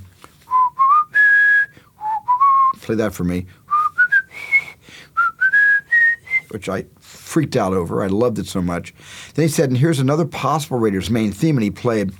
play 2.84 2.94
that 2.96 3.14
for 3.14 3.24
me, 3.24 3.46
which 6.50 6.68
I 6.68 6.84
freaked 7.00 7.56
out 7.56 7.72
over. 7.72 8.02
I 8.02 8.06
loved 8.06 8.38
it 8.38 8.46
so 8.46 8.62
much. 8.62 8.94
Then 9.34 9.44
he 9.44 9.48
said, 9.48 9.70
and 9.70 9.78
here's 9.78 9.98
another 9.98 10.24
possible 10.24 10.78
Raiders 10.78 11.10
main 11.10 11.32
theme. 11.32 11.56
And 11.56 11.64
he 11.64 11.70
played, 11.70 12.12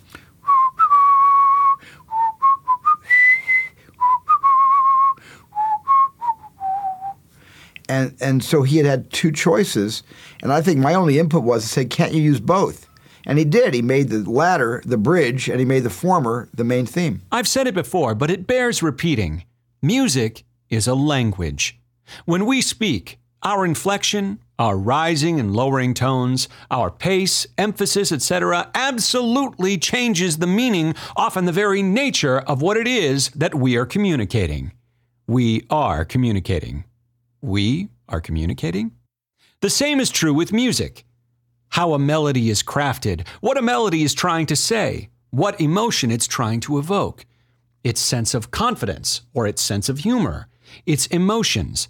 and 7.89 8.17
and 8.21 8.43
so 8.43 8.63
he 8.63 8.79
had 8.79 8.87
had 8.87 9.13
two 9.13 9.31
choices, 9.31 10.03
and 10.43 10.53
I 10.53 10.63
think 10.63 10.81
my 10.81 10.95
only 10.95 11.19
input 11.19 11.45
was 11.45 11.63
to 11.63 11.69
say, 11.69 11.85
can't 11.85 12.13
you 12.13 12.23
use 12.23 12.41
both? 12.41 12.89
And 13.27 13.39
he 13.39 13.45
did. 13.45 13.73
He 13.73 13.83
made 13.83 14.09
the 14.09 14.29
latter 14.29 14.83
the 14.85 14.99
bridge, 14.99 15.49
and 15.49 15.59
he 15.59 15.65
made 15.65 15.83
the 15.85 15.91
former 15.91 16.49
the 16.53 16.65
main 16.65 16.87
theme. 16.87 17.23
I've 17.31 17.49
said 17.49 17.67
it 17.67 17.75
before, 17.75 18.15
but 18.15 18.31
it 18.31 18.47
bears 18.47 18.83
repeating. 18.83 19.45
Music 19.81 20.45
is 20.71 20.87
a 20.87 20.95
language. 20.95 21.79
When 22.25 22.47
we 22.47 22.61
speak, 22.61 23.19
our 23.43 23.65
inflection, 23.65 24.39
our 24.59 24.77
rising 24.77 25.39
and 25.39 25.55
lowering 25.55 25.95
tones, 25.95 26.49
our 26.71 26.91
pace, 26.91 27.47
emphasis, 27.59 28.13
etc., 28.13 28.71
absolutely 28.75 29.77
changes 29.79 30.39
the 30.39 30.47
meaning, 30.47 30.95
often 31.17 31.45
the 31.45 31.53
very 31.53 31.83
nature 31.83 32.39
of 32.41 32.63
what 32.63 32.77
it 32.77 32.89
is 32.89 33.29
that 33.31 33.55
we 33.55 33.77
are 33.77 33.87
communicating. 33.87 34.73
We 35.27 35.67
are 35.71 36.05
communicating. 36.05 36.85
We 37.41 37.89
are 38.09 38.21
communicating? 38.21 38.93
The 39.61 39.71
same 39.71 40.01
is 40.01 40.11
true 40.11 40.35
with 40.35 40.53
music. 40.53 41.05
How 41.71 41.93
a 41.93 41.99
melody 41.99 42.51
is 42.51 42.63
crafted, 42.63 43.27
what 43.41 43.59
a 43.59 43.63
melody 43.63 44.03
is 44.03 44.15
trying 44.15 44.47
to 44.47 44.57
say, 44.57 45.09
what 45.31 45.61
emotion 45.61 46.11
it's 46.11 46.29
trying 46.29 46.61
to 46.61 46.79
evoke, 46.79 47.27
its 47.83 48.01
sense 48.01 48.35
of 48.35 48.51
confidence 48.51 49.23
or 49.33 49.47
its 49.47 49.61
sense 49.61 49.89
of 49.89 49.99
humor, 49.99 50.47
its 50.87 51.07
emotions. 51.07 51.89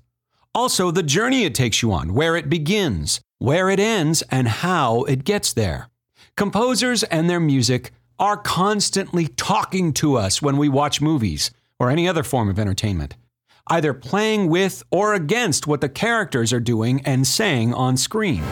Also, 0.54 0.90
the 0.90 1.02
journey 1.02 1.44
it 1.44 1.54
takes 1.54 1.82
you 1.82 1.92
on, 1.92 2.14
where 2.14 2.36
it 2.36 2.48
begins, 2.48 3.20
where 3.38 3.68
it 3.68 3.80
ends, 3.80 4.22
and 4.30 4.46
how 4.46 5.02
it 5.04 5.24
gets 5.24 5.52
there. 5.52 5.88
Composers 6.36 7.02
and 7.04 7.28
their 7.28 7.40
music 7.40 7.90
are 8.18 8.36
constantly 8.36 9.26
talking 9.28 9.92
to 9.92 10.16
us 10.16 10.40
when 10.40 10.56
we 10.56 10.68
watch 10.68 11.00
movies 11.00 11.50
or 11.80 11.90
any 11.90 12.08
other 12.08 12.22
form 12.22 12.48
of 12.48 12.58
entertainment, 12.58 13.16
either 13.68 13.92
playing 13.92 14.48
with 14.48 14.82
or 14.90 15.14
against 15.14 15.66
what 15.66 15.80
the 15.80 15.88
characters 15.88 16.52
are 16.52 16.60
doing 16.60 17.00
and 17.04 17.26
saying 17.26 17.74
on 17.74 17.96
screen. 17.96 18.44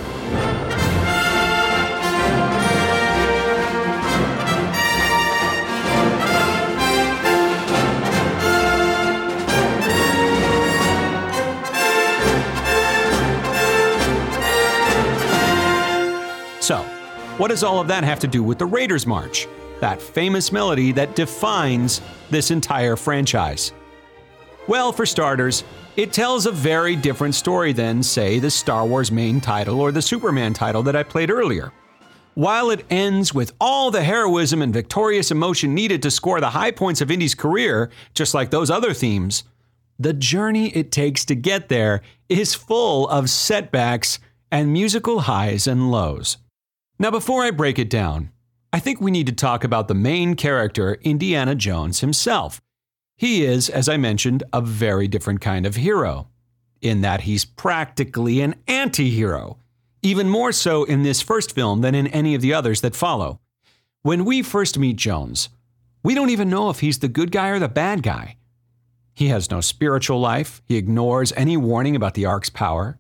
What 17.39 17.49
does 17.49 17.63
all 17.63 17.81
of 17.81 17.89
that 17.89 18.05
have 18.05 18.21
to 18.21 18.29
do 18.29 18.43
with 18.43 18.59
the 18.59 18.67
Raiders 18.67 19.07
March? 19.07 19.49
That 19.81 20.03
famous 20.03 20.53
melody 20.53 20.93
that 20.93 21.17
defines 21.17 22.03
this 22.31 22.51
entire 22.51 22.95
franchise. 22.95 23.73
Well, 24.69 24.93
for 24.93 25.07
starters, 25.07 25.65
it 25.97 26.13
tells 26.13 26.45
a 26.45 26.53
very 26.53 26.95
different 26.95 27.35
story 27.35 27.73
than, 27.73 28.03
say, 28.03 28.39
the 28.39 28.51
Star 28.51 28.87
Wars 28.87 29.11
main 29.11 29.41
title 29.41 29.81
or 29.81 29.93
the 29.93 30.03
Superman 30.03 30.53
title 30.53 30.83
that 30.83 30.95
I 30.95 31.03
played 31.03 31.31
earlier. 31.31 31.73
While 32.35 32.71
it 32.71 32.85
ends 32.91 33.33
with 33.33 33.55
all 33.59 33.91
the 33.91 34.05
heroism 34.05 34.61
and 34.61 34.73
victorious 34.73 35.31
emotion 35.31 35.75
needed 35.75 36.03
to 36.03 36.11
score 36.11 36.39
the 36.39 36.51
high 36.51 36.71
points 36.71 37.01
of 37.01 37.11
Indy's 37.11 37.35
career, 37.35 37.91
just 38.15 38.35
like 38.35 38.51
those 38.51 38.71
other 38.71 38.93
themes, 38.93 39.45
the 39.99 40.13
journey 40.13 40.69
it 40.77 40.93
takes 40.93 41.25
to 41.25 41.35
get 41.35 41.71
there 41.71 42.03
is 42.29 42.55
full 42.55 43.09
of 43.09 43.31
setbacks 43.31 44.19
and 44.51 44.71
musical 44.71 45.21
highs 45.21 45.67
and 45.67 45.91
lows. 45.91 46.37
Now, 46.99 47.11
before 47.11 47.43
I 47.43 47.51
break 47.51 47.79
it 47.79 47.91
down, 47.91 48.31
I 48.73 48.79
think 48.79 49.01
we 49.01 49.11
need 49.11 49.27
to 49.27 49.33
talk 49.33 49.65
about 49.65 49.89
the 49.89 49.95
main 49.95 50.35
character, 50.35 50.95
Indiana 51.03 51.55
Jones 51.55 52.01
himself. 52.01 52.61
He 53.17 53.45
is, 53.45 53.69
as 53.69 53.89
I 53.89 53.97
mentioned, 53.97 54.43
a 54.53 54.61
very 54.61 55.09
different 55.09 55.41
kind 55.41 55.67
of 55.67 55.77
hero, 55.77 56.29
in 56.81 57.01
that 57.03 57.23
he's 57.23 57.45
practically 57.45 58.41
an 58.41 58.55
anti 58.67 59.11
hero 59.11 59.59
even 60.03 60.29
more 60.29 60.51
so 60.51 60.83
in 60.85 61.05
this 61.05 61.23
first 61.23 61.55
film 61.55 61.81
than 61.81 61.95
in 61.95 62.09
any 62.09 62.35
of 62.35 62.43
the 62.43 62.53
others 62.53 62.81
that 62.81 62.97
follow. 62.97 63.41
When 64.03 64.25
we 64.25 64.43
first 64.43 64.79
meet 64.79 64.97
Jones, 64.97 65.49
we 66.03 66.15
don't 66.15 66.31
even 66.31 66.51
know 66.51 66.71
if 66.71 66.81
he's 66.81 66.99
the 66.99 67.09
good 67.09 67.31
guy 67.31 67.49
or 67.49 67.61
the 67.61 67.69
bad 67.69 68.03
guy. 68.03 68.37
He 69.15 69.29
has 69.29 69.51
no 69.51 69.61
spiritual 69.61 70.19
life, 70.19 70.61
he 70.67 70.77
ignores 70.77 71.33
any 71.35 71.57
warning 71.57 71.95
about 71.95 72.15
the 72.15 72.27
Ark's 72.27 72.51
power. 72.51 72.99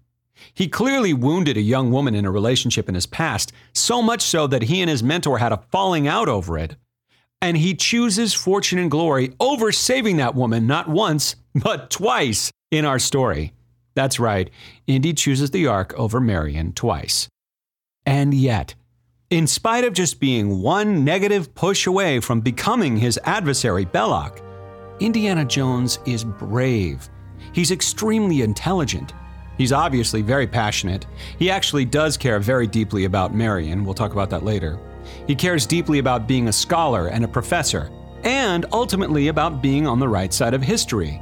He 0.54 0.68
clearly 0.68 1.12
wounded 1.12 1.56
a 1.56 1.62
young 1.62 1.90
woman 1.90 2.14
in 2.14 2.24
a 2.24 2.30
relationship 2.30 2.88
in 2.88 2.94
his 2.94 3.06
past, 3.06 3.52
so 3.74 4.02
much 4.02 4.22
so 4.22 4.46
that 4.46 4.64
he 4.64 4.80
and 4.80 4.90
his 4.90 5.02
mentor 5.02 5.38
had 5.38 5.52
a 5.52 5.62
falling 5.70 6.08
out 6.08 6.28
over 6.28 6.58
it. 6.58 6.76
And 7.40 7.56
he 7.56 7.74
chooses 7.74 8.34
fortune 8.34 8.78
and 8.78 8.90
glory 8.90 9.34
over 9.40 9.72
saving 9.72 10.16
that 10.18 10.34
woman 10.34 10.66
not 10.66 10.88
once, 10.88 11.36
but 11.54 11.90
twice 11.90 12.50
in 12.70 12.84
our 12.84 12.98
story. 12.98 13.52
That's 13.94 14.18
right, 14.18 14.48
Indy 14.86 15.12
chooses 15.12 15.50
the 15.50 15.66
Ark 15.66 15.92
over 15.96 16.20
Marion 16.20 16.72
twice. 16.72 17.28
And 18.06 18.32
yet, 18.32 18.74
in 19.30 19.46
spite 19.46 19.84
of 19.84 19.92
just 19.92 20.20
being 20.20 20.60
one 20.60 21.04
negative 21.04 21.54
push 21.54 21.86
away 21.86 22.20
from 22.20 22.40
becoming 22.40 22.96
his 22.96 23.18
adversary, 23.24 23.84
Belloq, 23.84 24.40
Indiana 25.00 25.44
Jones 25.44 25.98
is 26.06 26.24
brave. 26.24 27.08
He's 27.52 27.70
extremely 27.70 28.42
intelligent. 28.42 29.14
He's 29.58 29.72
obviously 29.72 30.22
very 30.22 30.46
passionate. 30.46 31.06
He 31.38 31.50
actually 31.50 31.84
does 31.84 32.16
care 32.16 32.38
very 32.40 32.66
deeply 32.66 33.04
about 33.04 33.34
Marion. 33.34 33.84
We'll 33.84 33.94
talk 33.94 34.12
about 34.12 34.30
that 34.30 34.44
later. 34.44 34.78
He 35.26 35.34
cares 35.34 35.66
deeply 35.66 35.98
about 35.98 36.26
being 36.26 36.48
a 36.48 36.52
scholar 36.52 37.08
and 37.08 37.24
a 37.24 37.28
professor, 37.28 37.90
and 38.24 38.66
ultimately 38.72 39.28
about 39.28 39.62
being 39.62 39.86
on 39.86 39.98
the 39.98 40.08
right 40.08 40.32
side 40.32 40.54
of 40.54 40.62
history. 40.62 41.20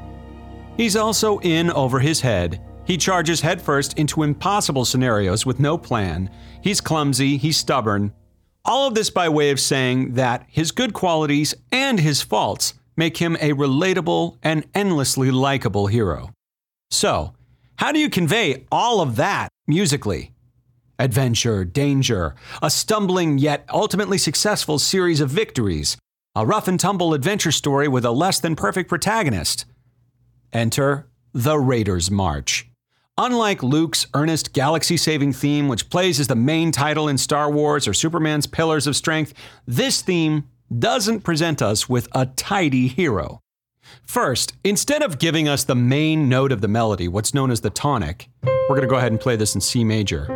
He's 0.77 0.97
also 0.97 1.39
in 1.41 1.71
over 1.71 1.99
his 1.99 2.21
head. 2.21 2.61
He 2.87 2.97
charges 2.97 3.41
headfirst 3.41 3.99
into 3.99 4.23
impossible 4.23 4.85
scenarios 4.85 5.45
with 5.47 5.61
no 5.61 5.77
plan. 5.79 6.31
He's 6.63 6.81
clumsy, 6.81 7.37
he's 7.37 7.57
stubborn. 7.57 8.13
All 8.65 8.89
of 8.89 8.95
this 8.95 9.11
by 9.11 9.29
way 9.29 9.51
of 9.51 9.61
saying 9.61 10.15
that 10.15 10.45
his 10.49 10.71
good 10.71 10.93
qualities 10.93 11.55
and 11.73 11.99
his 11.99 12.23
faults 12.23 12.75
make 12.97 13.17
him 13.17 13.37
a 13.37 13.53
relatable 13.53 14.37
and 14.43 14.67
endlessly 14.75 15.31
likable 15.31 15.87
hero. 15.87 16.31
So, 16.91 17.35
how 17.81 17.93
do 17.93 17.99
you 17.99 18.11
convey 18.11 18.67
all 18.71 19.01
of 19.01 19.17
that 19.17 19.49
musically? 19.67 20.35
Adventure, 20.99 21.65
danger, 21.65 22.35
a 22.61 22.69
stumbling 22.69 23.39
yet 23.39 23.65
ultimately 23.73 24.19
successful 24.19 24.79
series 24.79 25.19
of 25.19 25.31
victories, 25.31 25.97
a 26.37 26.45
rough 26.45 26.69
and 26.69 26.79
tumble 26.79 27.15
adventure 27.15 27.51
story 27.51 27.89
with 27.89 28.05
a 28.05 28.11
less 28.11 28.39
than 28.39 28.55
perfect 28.55 28.91
protagonist. 28.91 29.65
Enter 30.53 31.09
the 31.33 31.59
Raiders 31.59 32.11
March. 32.11 32.69
Unlike 33.17 33.63
Luke's 33.63 34.07
earnest 34.13 34.53
galaxy 34.53 34.99
saving 34.99 35.33
theme, 35.33 35.67
which 35.67 35.89
plays 35.89 36.21
as 36.21 36.27
the 36.27 36.37
main 36.37 36.73
title 36.73 37.09
in 37.09 37.17
Star 37.17 37.51
Wars 37.51 37.89
or 37.89 37.95
Superman's 37.95 38.47
Pillars 38.47 38.87
of 38.87 38.95
Strength, 38.95 39.33
this 39.67 40.03
theme 40.03 40.47
doesn't 40.79 41.23
present 41.23 41.63
us 41.63 41.89
with 41.89 42.09
a 42.13 42.27
tidy 42.27 42.89
hero. 42.89 43.41
First, 44.05 44.55
instead 44.65 45.03
of 45.03 45.19
giving 45.19 45.49
us 45.49 45.65
the 45.65 45.75
main 45.75 46.29
note 46.29 46.53
of 46.53 46.61
the 46.61 46.69
melody, 46.69 47.09
what's 47.09 47.35
known 47.35 47.51
as 47.51 47.61
the 47.61 47.71
tonic, 47.71 48.29
we're 48.43 48.77
going 48.77 48.83
to 48.83 48.87
go 48.87 48.97
ahead 48.97 49.13
and 49.13 49.21
play 49.21 49.37
this 49.37 49.55
in 49.55 49.61
C 49.61 49.85
major. 49.85 50.27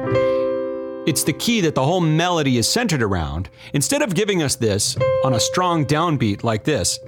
It's 1.06 1.24
the 1.24 1.32
key 1.32 1.60
that 1.60 1.74
the 1.74 1.84
whole 1.84 2.00
melody 2.00 2.56
is 2.56 2.68
centered 2.68 3.02
around. 3.02 3.50
Instead 3.74 4.00
of 4.00 4.14
giving 4.14 4.42
us 4.42 4.56
this 4.56 4.96
on 5.24 5.34
a 5.34 5.40
strong 5.40 5.84
downbeat 5.84 6.44
like 6.44 6.64
this, 6.64 6.98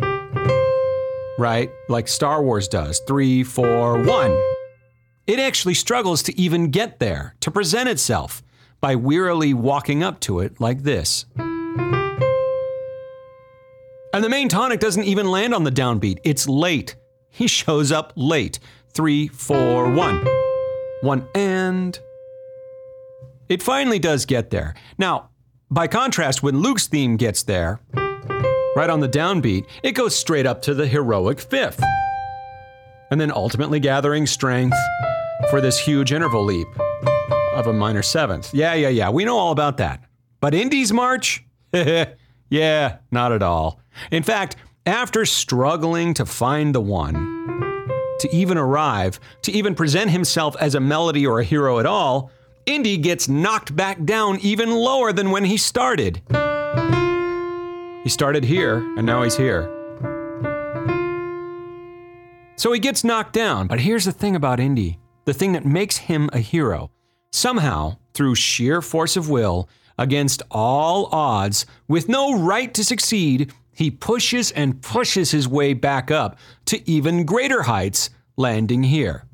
right? 1.38 1.70
Like 1.88 2.08
Star 2.08 2.42
Wars 2.42 2.68
does. 2.68 3.00
Three, 3.06 3.42
four, 3.42 4.02
one. 4.02 4.38
It 5.26 5.38
actually 5.38 5.74
struggles 5.74 6.22
to 6.24 6.38
even 6.38 6.70
get 6.70 6.98
there, 7.00 7.34
to 7.40 7.50
present 7.50 7.88
itself, 7.88 8.42
by 8.80 8.94
wearily 8.94 9.54
walking 9.54 10.02
up 10.02 10.20
to 10.20 10.40
it 10.40 10.60
like 10.60 10.82
this. 10.82 11.24
And 14.16 14.24
the 14.24 14.30
main 14.30 14.48
tonic 14.48 14.80
doesn't 14.80 15.04
even 15.04 15.30
land 15.30 15.52
on 15.52 15.64
the 15.64 15.70
downbeat, 15.70 16.20
it's 16.24 16.48
late. 16.48 16.96
He 17.28 17.46
shows 17.46 17.92
up 17.92 18.14
late. 18.16 18.58
Three, 18.94 19.28
four, 19.28 19.90
one. 19.92 20.26
One 21.02 21.28
and. 21.34 22.00
It 23.50 23.62
finally 23.62 23.98
does 23.98 24.24
get 24.24 24.48
there. 24.48 24.74
Now, 24.96 25.28
by 25.70 25.86
contrast, 25.86 26.42
when 26.42 26.60
Luke's 26.60 26.86
theme 26.86 27.18
gets 27.18 27.42
there, 27.42 27.78
right 28.74 28.88
on 28.88 29.00
the 29.00 29.08
downbeat, 29.08 29.66
it 29.82 29.92
goes 29.92 30.16
straight 30.16 30.46
up 30.46 30.62
to 30.62 30.72
the 30.72 30.86
heroic 30.86 31.38
fifth. 31.38 31.84
And 33.10 33.20
then 33.20 33.30
ultimately 33.30 33.80
gathering 33.80 34.26
strength 34.26 34.78
for 35.50 35.60
this 35.60 35.78
huge 35.78 36.14
interval 36.14 36.42
leap 36.42 36.68
of 37.52 37.66
a 37.66 37.72
minor 37.74 38.02
seventh. 38.02 38.54
Yeah, 38.54 38.72
yeah, 38.72 38.88
yeah. 38.88 39.10
We 39.10 39.26
know 39.26 39.36
all 39.36 39.52
about 39.52 39.76
that. 39.76 40.04
But 40.40 40.54
Indy's 40.54 40.90
march? 40.90 41.44
yeah, 42.48 42.96
not 43.10 43.32
at 43.32 43.42
all. 43.42 43.82
In 44.10 44.22
fact, 44.22 44.56
after 44.86 45.24
struggling 45.24 46.14
to 46.14 46.26
find 46.26 46.74
the 46.74 46.80
one, 46.80 47.14
to 48.20 48.28
even 48.32 48.56
arrive, 48.56 49.20
to 49.42 49.52
even 49.52 49.74
present 49.74 50.10
himself 50.10 50.56
as 50.60 50.74
a 50.74 50.80
melody 50.80 51.26
or 51.26 51.40
a 51.40 51.44
hero 51.44 51.78
at 51.78 51.86
all, 51.86 52.30
Indy 52.66 52.96
gets 52.96 53.28
knocked 53.28 53.74
back 53.76 54.04
down 54.04 54.38
even 54.40 54.70
lower 54.70 55.12
than 55.12 55.30
when 55.30 55.44
he 55.44 55.56
started. 55.56 56.22
He 58.02 58.10
started 58.10 58.44
here, 58.44 58.76
and 58.96 59.04
now 59.04 59.22
he's 59.22 59.36
here. 59.36 59.72
So 62.56 62.72
he 62.72 62.80
gets 62.80 63.04
knocked 63.04 63.32
down, 63.32 63.66
but 63.66 63.80
here's 63.80 64.04
the 64.04 64.12
thing 64.12 64.34
about 64.36 64.60
Indy 64.60 64.98
the 65.26 65.34
thing 65.34 65.52
that 65.52 65.66
makes 65.66 65.96
him 65.96 66.30
a 66.32 66.38
hero. 66.38 66.90
Somehow, 67.32 67.96
through 68.14 68.36
sheer 68.36 68.80
force 68.80 69.16
of 69.16 69.28
will, 69.28 69.68
against 69.98 70.40
all 70.50 71.06
odds, 71.06 71.66
with 71.88 72.08
no 72.08 72.40
right 72.40 72.72
to 72.74 72.84
succeed, 72.84 73.52
he 73.76 73.90
pushes 73.90 74.50
and 74.52 74.80
pushes 74.80 75.30
his 75.30 75.46
way 75.46 75.74
back 75.74 76.10
up 76.10 76.38
to 76.64 76.90
even 76.90 77.26
greater 77.26 77.62
heights, 77.62 78.08
landing 78.36 78.82
here. 78.82 79.24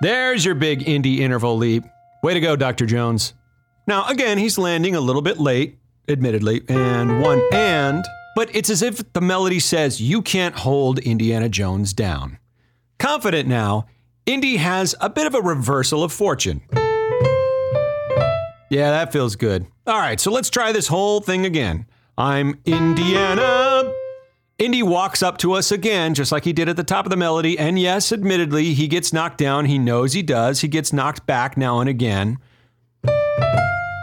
There's 0.00 0.44
your 0.44 0.54
big 0.54 0.88
Indy 0.88 1.22
interval 1.22 1.56
leap. 1.56 1.82
Way 2.22 2.34
to 2.34 2.40
go, 2.40 2.54
Dr. 2.54 2.86
Jones. 2.86 3.34
Now, 3.88 4.06
again, 4.06 4.38
he's 4.38 4.56
landing 4.56 4.94
a 4.94 5.00
little 5.00 5.20
bit 5.20 5.38
late, 5.38 5.78
admittedly, 6.08 6.62
and 6.68 7.20
one 7.20 7.42
and, 7.52 8.04
but 8.36 8.54
it's 8.54 8.70
as 8.70 8.82
if 8.82 9.12
the 9.12 9.20
melody 9.20 9.58
says 9.58 10.00
you 10.00 10.22
can't 10.22 10.54
hold 10.54 11.00
Indiana 11.00 11.48
Jones 11.48 11.92
down. 11.92 12.38
Confident 13.00 13.48
now, 13.48 13.86
Indy 14.26 14.58
has 14.58 14.94
a 15.00 15.10
bit 15.10 15.26
of 15.26 15.34
a 15.34 15.40
reversal 15.40 16.04
of 16.04 16.12
fortune. 16.12 16.62
Yeah, 18.70 18.92
that 18.92 19.12
feels 19.12 19.34
good. 19.34 19.66
All 19.88 19.98
right, 19.98 20.20
so 20.20 20.30
let's 20.30 20.50
try 20.50 20.70
this 20.70 20.86
whole 20.86 21.20
thing 21.20 21.44
again. 21.44 21.86
I'm 22.18 22.60
Indiana. 22.66 23.90
Indy 24.58 24.82
walks 24.82 25.22
up 25.22 25.38
to 25.38 25.54
us 25.54 25.72
again, 25.72 26.14
just 26.14 26.30
like 26.30 26.44
he 26.44 26.52
did 26.52 26.68
at 26.68 26.76
the 26.76 26.84
top 26.84 27.06
of 27.06 27.10
the 27.10 27.16
melody. 27.16 27.58
And 27.58 27.78
yes, 27.78 28.12
admittedly, 28.12 28.74
he 28.74 28.86
gets 28.86 29.12
knocked 29.12 29.38
down. 29.38 29.64
He 29.64 29.78
knows 29.78 30.12
he 30.12 30.22
does. 30.22 30.60
He 30.60 30.68
gets 30.68 30.92
knocked 30.92 31.26
back 31.26 31.56
now 31.56 31.80
and 31.80 31.88
again. 31.88 32.38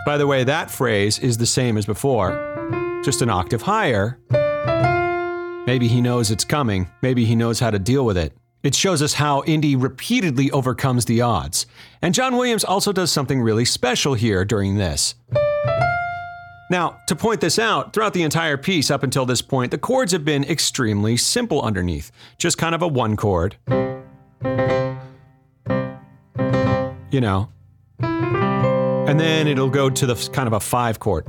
By 0.06 0.18
the 0.18 0.28
way, 0.28 0.44
that 0.44 0.72
phrase 0.72 1.20
is 1.20 1.38
the 1.38 1.46
same 1.46 1.78
as 1.78 1.86
before, 1.86 3.02
just 3.06 3.22
an 3.22 3.30
octave 3.30 3.62
higher. 3.62 4.20
Maybe 5.68 5.88
he 5.88 6.02
knows 6.02 6.32
it's 6.32 6.44
coming. 6.44 6.90
Maybe 7.04 7.26
he 7.26 7.36
knows 7.36 7.60
how 7.60 7.70
to 7.70 7.80
deal 7.80 8.04
with 8.04 8.18
it. 8.18 8.34
It 8.64 8.74
shows 8.74 9.04
us 9.04 9.14
how 9.14 9.44
Indy 9.44 9.76
repeatedly 9.76 10.50
overcomes 10.52 11.06
the 11.06 11.22
odds. 11.22 11.68
And 12.02 12.14
John 12.14 12.36
Williams 12.36 12.64
also 12.64 12.92
does 12.92 13.12
something 13.12 13.40
really 13.40 13.66
special 13.66 14.16
here 14.16 14.44
during 14.44 14.76
this. 14.78 15.16
Now, 16.72 17.00
to 17.08 17.16
point 17.16 17.42
this 17.42 17.58
out, 17.58 17.94
throughout 17.94 18.14
the 18.14 18.22
entire 18.22 18.56
piece 18.56 18.92
up 18.92 19.02
until 19.02 19.26
this 19.26 19.42
point, 19.42 19.72
the 19.72 19.80
chords 19.80 20.12
have 20.12 20.24
been 20.24 20.44
extremely 20.44 21.18
simple 21.18 21.62
underneath, 21.62 22.12
just 22.38 22.60
kind 22.60 22.76
of 22.76 22.84
a 22.84 22.88
one 22.88 23.18
chord. 23.18 23.56
You 27.12 27.22
know, 27.22 27.50
and 28.00 29.20
then 29.20 29.48
it'll 29.48 29.72
go 29.72 29.90
to 29.90 30.06
the 30.06 30.30
kind 30.32 30.46
of 30.46 30.54
a 30.54 30.60
five 30.60 31.00
chord. 31.00 31.26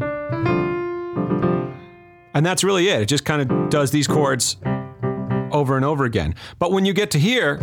And 2.34 2.44
that's 2.44 2.62
really 2.62 2.88
it. 2.88 3.00
It 3.00 3.06
just 3.06 3.24
kind 3.24 3.40
of 3.40 3.70
does 3.70 3.90
these 3.90 4.06
chords 4.06 4.58
over 5.50 5.76
and 5.76 5.84
over 5.84 6.04
again. 6.04 6.34
But 6.58 6.72
when 6.72 6.84
you 6.84 6.92
get 6.92 7.10
to 7.12 7.18
here, 7.18 7.58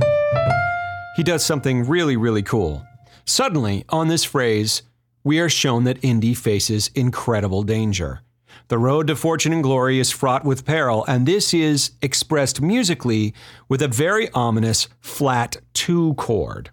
he 1.16 1.22
does 1.22 1.46
something 1.46 1.88
really, 1.88 2.18
really 2.18 2.42
cool. 2.42 2.86
Suddenly, 3.26 3.86
on 3.90 4.08
this 4.08 4.24
phrase, 4.24 4.82
we 5.28 5.40
are 5.42 5.50
shown 5.50 5.84
that 5.84 6.02
Indy 6.02 6.34
faces 6.34 6.90
incredible 6.96 7.62
danger. 7.62 8.22
The 8.70 8.78
road 8.78 9.08
to 9.08 9.16
fortune 9.18 9.52
and 9.52 9.62
glory 9.62 10.00
is 10.00 10.10
fraught 10.10 10.46
with 10.46 10.64
peril, 10.64 11.04
and 11.06 11.26
this 11.26 11.54
is 11.54 11.92
expressed 12.02 12.62
musically 12.62 13.34
with 13.68 13.82
a 13.82 13.90
very 13.90 14.30
ominous 14.32 14.88
flat 15.02 15.58
two 15.74 16.14
chord 16.14 16.70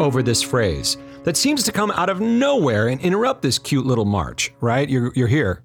over 0.00 0.22
this 0.22 0.40
phrase 0.40 0.96
that 1.24 1.36
seems 1.36 1.62
to 1.64 1.72
come 1.72 1.90
out 1.90 2.08
of 2.08 2.22
nowhere 2.22 2.88
and 2.88 3.02
interrupt 3.02 3.42
this 3.42 3.58
cute 3.58 3.84
little 3.84 4.06
march, 4.06 4.54
right? 4.62 4.88
You're, 4.88 5.12
you're 5.14 5.28
here. 5.28 5.62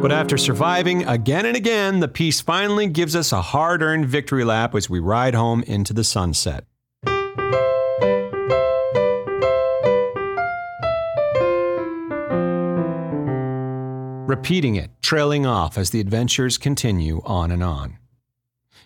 But 0.00 0.12
after 0.12 0.38
surviving 0.38 1.04
again 1.08 1.46
and 1.46 1.56
again, 1.56 1.98
the 1.98 2.06
piece 2.06 2.40
finally 2.40 2.86
gives 2.86 3.16
us 3.16 3.32
a 3.32 3.42
hard 3.42 3.82
earned 3.82 4.06
victory 4.06 4.44
lap 4.44 4.76
as 4.76 4.88
we 4.88 5.00
ride 5.00 5.34
home 5.34 5.64
into 5.64 5.92
the 5.92 6.04
sunset. 6.04 6.64
Repeating 14.30 14.76
it, 14.76 14.92
trailing 15.02 15.44
off 15.44 15.76
as 15.76 15.90
the 15.90 15.98
adventures 15.98 16.56
continue 16.56 17.20
on 17.24 17.50
and 17.50 17.64
on. 17.64 17.98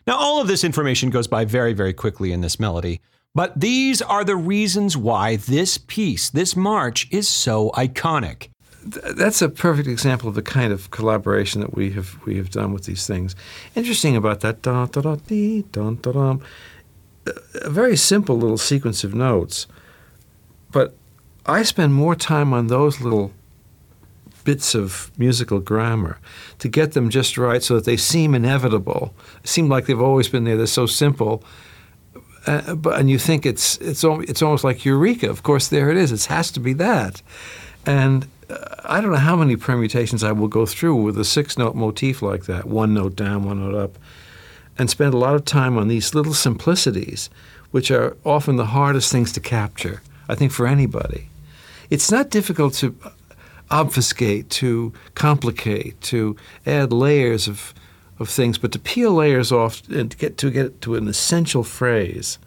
Now, 0.06 0.16
all 0.16 0.40
of 0.40 0.46
this 0.48 0.64
information 0.64 1.10
goes 1.10 1.26
by 1.26 1.44
very, 1.44 1.74
very 1.74 1.92
quickly 1.92 2.32
in 2.32 2.40
this 2.40 2.58
melody, 2.58 3.02
but 3.34 3.60
these 3.60 4.00
are 4.00 4.24
the 4.24 4.36
reasons 4.36 4.96
why 4.96 5.36
this 5.36 5.76
piece, 5.76 6.30
this 6.30 6.56
march, 6.56 7.06
is 7.10 7.28
so 7.28 7.68
iconic. 7.72 8.48
That's 8.86 9.42
a 9.42 9.50
perfect 9.50 9.86
example 9.86 10.30
of 10.30 10.34
the 10.34 10.40
kind 10.40 10.72
of 10.72 10.90
collaboration 10.90 11.60
that 11.60 11.74
we 11.74 11.90
have 11.90 12.18
we 12.24 12.38
have 12.38 12.48
done 12.48 12.72
with 12.72 12.84
these 12.84 13.06
things. 13.06 13.36
Interesting 13.74 14.16
about 14.16 14.40
that 14.40 14.62
da 14.62 14.86
da 14.86 15.02
da 15.02 15.16
dee 15.16 15.66
dun 15.72 15.98
da 16.00 16.12
dum. 16.12 16.40
A 17.60 17.68
very 17.68 17.98
simple 17.98 18.38
little 18.38 18.56
sequence 18.56 19.04
of 19.04 19.14
notes, 19.14 19.66
but 20.72 20.96
I 21.44 21.64
spend 21.64 21.92
more 21.92 22.16
time 22.16 22.54
on 22.54 22.68
those 22.68 23.02
little 23.02 23.30
bits 24.44 24.74
of 24.74 25.10
musical 25.18 25.58
grammar 25.58 26.18
to 26.58 26.68
get 26.68 26.92
them 26.92 27.10
just 27.10 27.36
right 27.36 27.62
so 27.62 27.74
that 27.74 27.84
they 27.84 27.96
seem 27.96 28.34
inevitable, 28.34 29.14
seem 29.42 29.68
like 29.68 29.86
they've 29.86 30.00
always 30.00 30.28
been 30.28 30.44
there. 30.44 30.56
They're 30.56 30.66
so 30.66 30.86
simple, 30.86 31.42
uh, 32.46 32.74
but 32.74 33.00
and 33.00 33.10
you 33.10 33.18
think 33.18 33.46
it's 33.46 33.78
it's 33.78 34.04
it's 34.04 34.42
almost 34.42 34.64
like 34.64 34.84
eureka. 34.84 35.30
Of 35.30 35.42
course, 35.42 35.68
there 35.68 35.90
it 35.90 35.96
is. 35.96 36.12
It 36.12 36.24
has 36.26 36.50
to 36.52 36.60
be 36.60 36.74
that, 36.74 37.22
and 37.86 38.26
uh, 38.50 38.56
I 38.84 39.00
don't 39.00 39.10
know 39.10 39.16
how 39.16 39.36
many 39.36 39.56
permutations 39.56 40.22
I 40.22 40.32
will 40.32 40.48
go 40.48 40.66
through 40.66 40.96
with 40.96 41.18
a 41.18 41.24
six-note 41.24 41.74
motif 41.74 42.22
like 42.22 42.44
that, 42.44 42.66
one 42.66 42.92
note 42.92 43.16
down, 43.16 43.44
one 43.44 43.60
note 43.60 43.74
up, 43.74 43.98
and 44.78 44.90
spend 44.90 45.14
a 45.14 45.18
lot 45.18 45.34
of 45.34 45.44
time 45.44 45.78
on 45.78 45.88
these 45.88 46.14
little 46.14 46.34
simplicities, 46.34 47.30
which 47.70 47.90
are 47.90 48.16
often 48.24 48.56
the 48.56 48.66
hardest 48.66 49.10
things 49.10 49.32
to 49.32 49.40
capture. 49.40 50.02
I 50.28 50.34
think 50.34 50.52
for 50.52 50.66
anybody, 50.66 51.28
it's 51.90 52.10
not 52.10 52.30
difficult 52.30 52.74
to 52.74 52.94
obfuscate, 53.70 54.50
to 54.50 54.92
complicate, 55.14 56.00
to 56.02 56.36
add 56.66 56.92
layers 56.92 57.48
of 57.48 57.74
of 58.18 58.28
things, 58.28 58.58
but 58.58 58.70
to 58.72 58.78
peel 58.78 59.12
layers 59.12 59.50
off 59.50 59.88
and 59.88 60.10
to 60.10 60.16
get 60.16 60.38
to 60.38 60.50
get 60.50 60.80
to 60.82 60.94
an 60.94 61.08
essential 61.08 61.64
phrase 61.64 62.38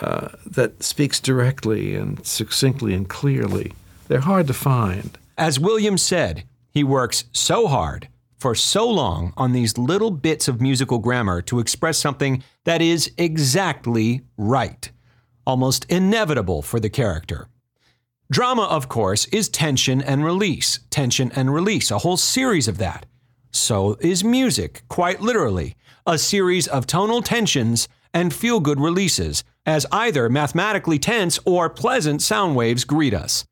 uh, 0.00 0.28
that 0.46 0.82
speaks 0.82 1.20
directly 1.20 1.94
and 1.94 2.24
succinctly 2.26 2.94
and 2.94 3.08
clearly, 3.08 3.72
they're 4.08 4.20
hard 4.20 4.46
to 4.46 4.54
find. 4.54 5.18
As 5.36 5.58
Williams 5.58 6.02
said, 6.02 6.44
he 6.70 6.84
works 6.84 7.24
so 7.32 7.66
hard 7.66 8.08
for 8.38 8.54
so 8.54 8.88
long 8.88 9.32
on 9.36 9.52
these 9.52 9.76
little 9.76 10.10
bits 10.10 10.48
of 10.48 10.60
musical 10.60 10.98
grammar 10.98 11.42
to 11.42 11.58
express 11.58 11.98
something 11.98 12.42
that 12.64 12.80
is 12.80 13.12
exactly 13.18 14.22
right, 14.36 14.90
almost 15.46 15.84
inevitable 15.86 16.62
for 16.62 16.80
the 16.80 16.90
character. 16.90 17.48
Drama, 18.30 18.62
of 18.62 18.88
course, 18.88 19.24
is 19.26 19.48
tension 19.48 20.00
and 20.00 20.24
release, 20.24 20.78
tension 20.90 21.32
and 21.34 21.52
release, 21.52 21.90
a 21.90 21.98
whole 21.98 22.16
series 22.16 22.68
of 22.68 22.78
that. 22.78 23.04
So 23.50 23.96
is 24.00 24.22
music, 24.22 24.82
quite 24.88 25.20
literally, 25.20 25.74
a 26.06 26.16
series 26.16 26.68
of 26.68 26.86
tonal 26.86 27.22
tensions 27.22 27.88
and 28.14 28.32
feel 28.32 28.60
good 28.60 28.78
releases, 28.78 29.42
as 29.66 29.84
either 29.90 30.28
mathematically 30.28 30.96
tense 30.98 31.40
or 31.44 31.68
pleasant 31.68 32.22
sound 32.22 32.54
waves 32.54 32.84
greet 32.84 33.14
us. 33.14 33.44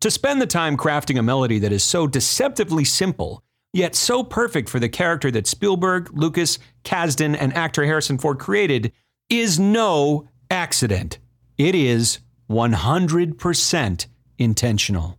To 0.00 0.12
spend 0.12 0.40
the 0.40 0.46
time 0.46 0.76
crafting 0.76 1.18
a 1.18 1.22
melody 1.22 1.58
that 1.58 1.72
is 1.72 1.82
so 1.82 2.06
deceptively 2.06 2.84
simple, 2.84 3.42
yet 3.72 3.96
so 3.96 4.22
perfect 4.22 4.68
for 4.68 4.78
the 4.78 4.88
character 4.88 5.32
that 5.32 5.48
Spielberg, 5.48 6.10
Lucas, 6.12 6.60
Kasdan, 6.84 7.36
and 7.38 7.52
actor 7.54 7.84
Harrison 7.84 8.18
Ford 8.18 8.38
created, 8.38 8.92
is 9.28 9.58
no 9.58 10.28
accident. 10.50 11.18
It 11.58 11.74
is 11.74 12.20
100% 12.54 14.06
intentional. 14.38 15.18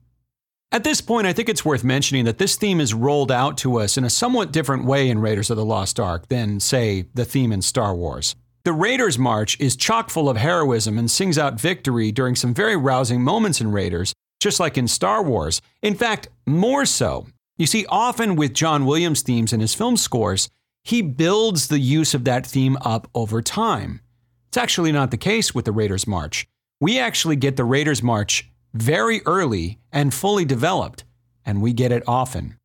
At 0.71 0.84
this 0.84 1.00
point, 1.00 1.28
I 1.28 1.34
think 1.34 1.48
it's 1.48 1.63
worth 1.63 1.84
mentioning 1.84 2.26
that 2.26 2.38
this 2.38 2.56
theme 2.56 2.82
is 2.82 2.93
rolled 2.93 3.32
out 3.32 3.58
to 3.60 3.80
us 3.80 3.98
in 3.98 4.04
a 4.04 4.10
somewhat 4.10 4.52
different 4.52 4.86
way 4.86 5.10
in 5.10 5.19
Raiders 5.19 5.50
of 5.50 5.58
the 5.58 5.65
Lost 5.65 6.00
Ark 6.00 6.28
than, 6.28 6.60
say, 6.60 7.06
the 7.13 7.24
theme 7.24 7.52
in 7.52 7.62
Star 7.62 7.95
Wars. 7.95 8.36
The 8.65 8.74
Raiders 8.74 9.19
March 9.19 9.60
is 9.60 9.76
chock 9.76 10.10
full 10.10 10.28
of 10.28 10.38
heroism 10.38 10.98
and 10.98 11.10
sings 11.10 11.38
out 11.38 11.62
victory 11.62 12.12
during 12.12 12.36
some 12.36 12.54
very 12.54 12.76
rousing 12.76 13.21
moments 13.21 13.62
in 13.62 13.71
Raiders, 13.71 14.13
just 14.39 14.60
like 14.60 14.78
in 14.78 14.88
Star 14.88 15.24
Wars. 15.24 15.62
In 15.82 15.95
fact, 15.95 16.30
more 16.45 16.86
so. 16.86 17.28
You 17.58 17.67
see, 17.67 17.86
often 17.88 18.36
with 18.36 18.54
John 18.54 18.86
Williams' 18.86 19.21
themes 19.21 19.54
in 19.54 19.60
his 19.60 19.76
film 19.76 19.98
scores, 19.98 20.50
he 20.84 21.02
builds 21.02 21.67
the 21.67 21.80
use 21.80 22.13
of 22.13 22.26
that 22.26 22.45
theme 22.45 22.78
up 22.82 23.08
over 23.13 23.41
time. 23.41 24.02
It's 24.50 24.58
actually 24.58 24.91
not 24.91 25.12
the 25.12 25.17
case 25.17 25.54
with 25.54 25.65
the 25.65 25.71
Raiders 25.71 26.08
March. 26.08 26.48
We 26.86 27.00
actually 27.00 27.38
get 27.38 27.56
the 27.56 27.63
Raiders 27.63 28.04
March 28.04 28.48
very 28.76 29.24
early 29.26 29.80
and 29.91 30.13
fully 30.13 30.45
developed, 30.45 31.04
and 31.43 31.60
we 31.60 31.74
get 31.74 31.91
it 31.91 32.04
often. 32.06 32.60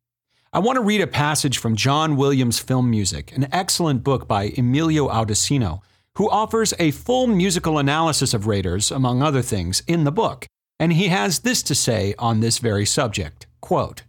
I 0.53 0.59
want 0.59 0.75
to 0.75 0.83
read 0.83 1.01
a 1.01 1.07
passage 1.07 1.57
from 1.57 1.75
John 1.75 2.15
Williams' 2.15 2.59
Film 2.59 2.87
Music, 2.87 3.35
an 3.35 3.47
excellent 3.51 4.03
book 4.03 4.27
by 4.27 4.53
Emilio 4.55 5.07
Audissino, 5.09 5.79
who 6.19 6.29
offers 6.29 6.71
a 6.77 6.91
full 6.91 7.25
musical 7.25 7.79
analysis 7.79 8.35
of 8.35 8.45
Raiders, 8.45 8.91
among 8.91 9.23
other 9.23 9.41
things, 9.41 9.81
in 9.87 10.03
the 10.03 10.11
book. 10.11 10.45
And 10.79 10.93
he 10.93 11.07
has 11.07 11.39
this 11.39 11.63
to 11.63 11.73
say 11.73 12.13
on 12.19 12.41
this 12.41 12.59
very 12.59 12.85
subject 12.85 13.47
quote, 13.59 14.03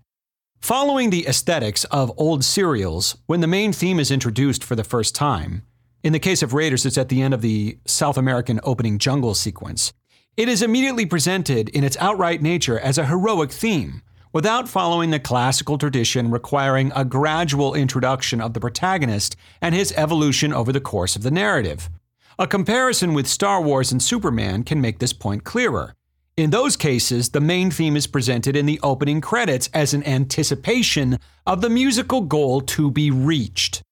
Following 0.60 1.08
the 1.08 1.26
aesthetics 1.26 1.84
of 1.84 2.12
old 2.18 2.44
serials, 2.44 3.16
when 3.24 3.40
the 3.40 3.46
main 3.46 3.72
theme 3.72 3.98
is 3.98 4.10
introduced 4.10 4.62
for 4.62 4.76
the 4.76 4.84
first 4.84 5.14
time, 5.14 5.62
in 6.02 6.12
the 6.12 6.18
case 6.18 6.42
of 6.42 6.52
Raiders, 6.52 6.84
it's 6.84 6.98
at 6.98 7.08
the 7.08 7.22
end 7.22 7.32
of 7.32 7.40
the 7.40 7.78
South 7.86 8.18
American 8.18 8.60
opening 8.62 8.98
jungle 8.98 9.34
sequence. 9.34 9.94
It 10.34 10.48
is 10.48 10.62
immediately 10.62 11.04
presented 11.04 11.68
in 11.68 11.84
its 11.84 11.98
outright 12.00 12.40
nature 12.40 12.80
as 12.80 12.96
a 12.96 13.04
heroic 13.04 13.52
theme, 13.52 14.00
without 14.32 14.66
following 14.66 15.10
the 15.10 15.20
classical 15.20 15.76
tradition 15.76 16.30
requiring 16.30 16.90
a 16.96 17.04
gradual 17.04 17.74
introduction 17.74 18.40
of 18.40 18.54
the 18.54 18.60
protagonist 18.60 19.36
and 19.60 19.74
his 19.74 19.92
evolution 19.94 20.54
over 20.54 20.72
the 20.72 20.80
course 20.80 21.16
of 21.16 21.22
the 21.22 21.30
narrative. 21.30 21.90
A 22.38 22.46
comparison 22.46 23.12
with 23.12 23.26
Star 23.26 23.60
Wars 23.60 23.92
and 23.92 24.02
Superman 24.02 24.62
can 24.62 24.80
make 24.80 25.00
this 25.00 25.12
point 25.12 25.44
clearer. 25.44 25.94
In 26.34 26.48
those 26.48 26.78
cases, 26.78 27.28
the 27.28 27.40
main 27.42 27.70
theme 27.70 27.94
is 27.94 28.06
presented 28.06 28.56
in 28.56 28.64
the 28.64 28.80
opening 28.82 29.20
credits 29.20 29.68
as 29.74 29.92
an 29.92 30.02
anticipation 30.04 31.18
of 31.46 31.60
the 31.60 31.68
musical 31.68 32.22
goal 32.22 32.62
to 32.62 32.90
be 32.90 33.10
reached. 33.10 33.82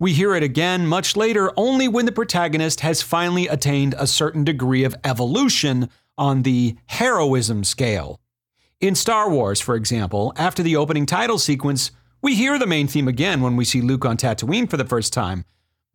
We 0.00 0.12
hear 0.12 0.36
it 0.36 0.44
again 0.44 0.86
much 0.86 1.16
later 1.16 1.50
only 1.56 1.88
when 1.88 2.06
the 2.06 2.12
protagonist 2.12 2.80
has 2.80 3.02
finally 3.02 3.48
attained 3.48 3.96
a 3.98 4.06
certain 4.06 4.44
degree 4.44 4.84
of 4.84 4.94
evolution 5.02 5.90
on 6.16 6.42
the 6.42 6.76
heroism 6.86 7.64
scale. 7.64 8.20
In 8.80 8.94
Star 8.94 9.28
Wars, 9.28 9.60
for 9.60 9.74
example, 9.74 10.32
after 10.36 10.62
the 10.62 10.76
opening 10.76 11.04
title 11.04 11.38
sequence, 11.38 11.90
we 12.22 12.36
hear 12.36 12.60
the 12.60 12.66
main 12.66 12.86
theme 12.86 13.08
again 13.08 13.40
when 13.40 13.56
we 13.56 13.64
see 13.64 13.80
Luke 13.80 14.04
on 14.04 14.16
Tatooine 14.16 14.70
for 14.70 14.76
the 14.76 14.84
first 14.84 15.12
time. 15.12 15.44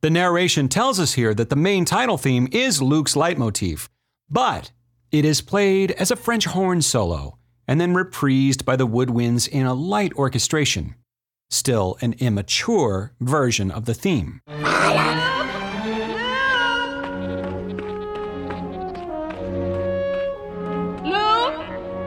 The 0.01 0.09
narration 0.09 0.67
tells 0.67 0.99
us 0.99 1.13
here 1.13 1.33
that 1.35 1.49
the 1.49 1.55
main 1.55 1.85
title 1.85 2.17
theme 2.17 2.49
is 2.51 2.81
Luke's 2.81 3.15
leitmotif, 3.15 3.87
but 4.29 4.73
it 5.13 5.23
is 5.23 5.39
played 5.39 5.91
as 5.91 6.11
a 6.11 6.17
French 6.17 6.43
horn 6.43 6.81
solo 6.81 7.37
and 7.69 7.79
then 7.79 7.93
reprised 7.93 8.65
by 8.65 8.75
the 8.75 8.87
woodwinds 8.87 9.47
in 9.47 9.65
a 9.65 9.73
light 9.73 10.11
orchestration. 10.15 10.95
Still 11.49 11.97
an 12.01 12.13
immature 12.19 13.13
version 13.19 13.69
of 13.71 13.85
the 13.85 13.93
theme. 13.93 14.41
Luke, 14.47 14.57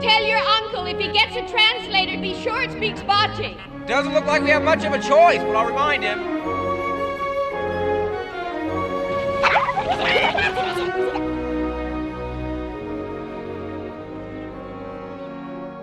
tell 0.01 0.23
your 0.23 0.39
uncle 0.39 0.85
if 0.85 0.97
he 0.99 1.11
gets 1.11 1.35
a 1.35 1.47
translator, 1.51 2.19
be 2.21 2.33
sure 2.41 2.61
it 2.61 2.71
speaks 2.71 3.01
Bocce. 3.01 3.57
Doesn't 3.87 4.13
look 4.13 4.25
like 4.25 4.43
we 4.43 4.49
have 4.49 4.63
much 4.63 4.83
of 4.83 4.91
a 4.93 4.99
choice, 4.99 5.39
but 5.39 5.55
I'll 5.55 5.67
remind 5.67 6.03
him. 6.03 6.37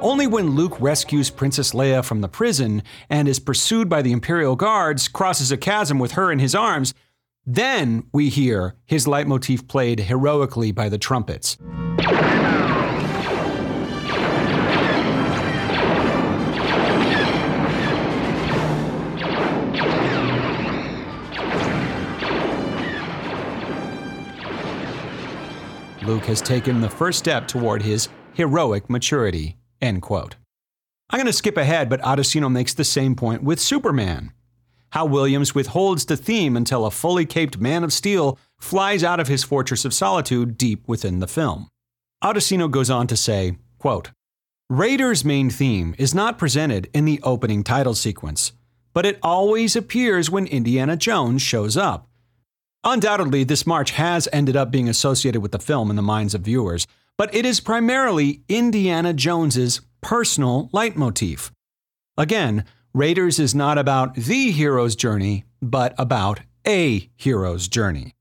Only 0.05 0.27
when 0.27 0.51
Luke 0.51 0.79
rescues 0.83 1.31
Princess 1.31 1.73
Leia 1.73 2.05
from 2.05 2.21
the 2.21 2.29
prison 2.29 2.83
and 3.09 3.27
is 3.27 3.38
pursued 3.38 3.88
by 3.88 4.03
the 4.03 4.12
Imperial 4.12 4.55
Guards, 4.55 5.09
crosses 5.09 5.51
a 5.51 5.57
chasm 5.57 5.99
with 5.99 6.12
her 6.12 6.31
in 6.31 6.40
his 6.40 6.55
arms, 6.55 6.93
then 7.47 8.05
we 8.12 8.29
hear 8.29 8.75
his 8.85 9.09
leitmotif 9.09 9.67
played 9.67 10.01
heroically 10.01 10.73
by 10.73 10.90
the 10.90 10.99
trumpets. 10.99 11.57
Luke 26.03 26.27
has 26.27 26.43
taken 26.43 26.83
the 26.83 26.90
first 26.90 27.19
step 27.19 27.49
toward 27.49 27.81
his 27.81 28.11
heroic 28.35 28.90
maturity. 28.90 29.57
End 29.85 30.01
quote. 30.01 30.37
I'm 31.11 31.18
going 31.18 31.27
to 31.27 31.33
skip 31.33 31.59
ahead, 31.59 31.90
but 31.90 32.01
Audissino 32.01 32.51
makes 32.51 32.73
the 32.73 32.85
same 32.85 33.14
point 33.14 33.42
with 33.42 33.61
Superman. 33.61 34.33
How 34.92 35.05
Williams 35.05 35.55
withholds 35.55 36.07
the 36.07 36.16
theme 36.16 36.57
until 36.57 36.87
a 36.87 36.90
fully 36.90 37.27
caped 37.27 37.59
Man 37.59 37.85
of 37.85 37.92
Steel 37.92 38.38
flies 38.59 39.05
out 39.05 39.20
of 39.20 39.29
his 39.29 39.44
fortress 39.44 39.85
of 39.85 39.92
solitude 39.92 40.57
deep 40.57 40.88
within 40.88 41.18
the 41.18 41.27
film. 41.27 41.68
Audissino 42.23 42.70
goes 42.70 42.88
on 42.88 43.07
to 43.09 43.16
say, 43.16 43.59
quote, 43.79 44.11
Raiders' 44.70 45.23
main 45.23 45.51
theme 45.51 45.94
is 45.99 46.14
not 46.14 46.38
presented 46.38 46.88
in 46.94 47.05
the 47.05 47.20
opening 47.23 47.62
title 47.62 47.94
sequence, 47.94 48.53
but 48.94 49.05
it 49.05 49.18
always 49.23 49.77
appears 49.77 50.31
when 50.31 50.47
Indiana 50.47 50.97
Jones 50.97 51.42
shows 51.42 51.77
up, 51.77 52.09
Undoubtedly, 52.87 53.44
this 53.44 53.66
march 53.66 53.92
has 53.92 54.29
ended 54.31 54.57
up 54.57 54.70
being 54.70 54.90
associated 54.90 55.40
with 55.40 55.53
the 55.53 55.59
film 55.59 55.88
in 55.88 55.97
the 55.97 56.03
minds 56.03 56.35
of 56.35 56.42
viewers, 56.42 56.87
but 57.16 57.35
it 57.35 57.46
is 57.46 57.61
primarily 57.61 58.42
Indiana 58.48 59.12
Jones's 59.12 59.81
personal 60.00 60.68
leitmotif. 60.72 61.53
Again, 62.16 62.64
Raiders 62.92 63.40
is 63.40 63.55
not 63.55 63.77
about 63.77 64.14
the 64.14 64.53
hero's 64.53 64.94
journey, 64.94 65.44
but 65.61 65.94
about 65.98 66.40
a 66.66 67.11
hero's 67.16 67.66
journey. 67.66 68.14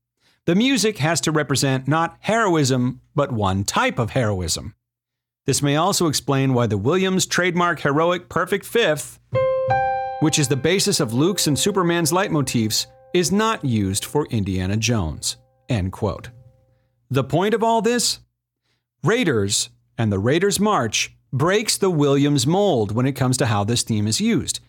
The 0.46 0.54
music 0.54 0.98
has 0.98 1.20
to 1.22 1.32
represent 1.32 1.86
not 1.86 2.16
heroism, 2.20 3.00
but 3.14 3.32
one 3.32 3.64
type 3.64 3.98
of 3.98 4.10
heroism. 4.10 4.74
This 5.46 5.62
may 5.62 5.76
also 5.76 6.08
explain 6.08 6.54
why 6.54 6.66
the 6.66 6.76
Williams 6.76 7.24
trademark 7.24 7.80
heroic 7.80 8.28
perfect 8.28 8.64
fifth, 8.66 9.20
which 10.20 10.38
is 10.38 10.48
the 10.48 10.56
basis 10.56 11.00
of 11.00 11.14
Luke's 11.14 11.46
and 11.46 11.58
Superman's 11.58 12.12
leitmotifs, 12.12 12.86
is 13.14 13.30
not 13.30 13.64
used 13.64 14.04
for 14.04 14.26
Indiana 14.26 14.76
Jones. 14.76 15.36
End 15.68 15.92
quote. 15.92 16.30
The 17.10 17.24
point 17.24 17.54
of 17.54 17.62
all 17.62 17.80
this? 17.80 18.18
Raiders 19.04 19.68
and 19.98 20.10
the 20.10 20.18
Raiders 20.18 20.58
March 20.58 21.14
breaks 21.30 21.76
the 21.76 21.90
Williams 21.90 22.46
mold 22.46 22.92
when 22.92 23.04
it 23.04 23.12
comes 23.12 23.36
to 23.36 23.46
how 23.46 23.62
this 23.62 23.82
theme 23.82 24.06
is 24.06 24.18
used. 24.18 24.60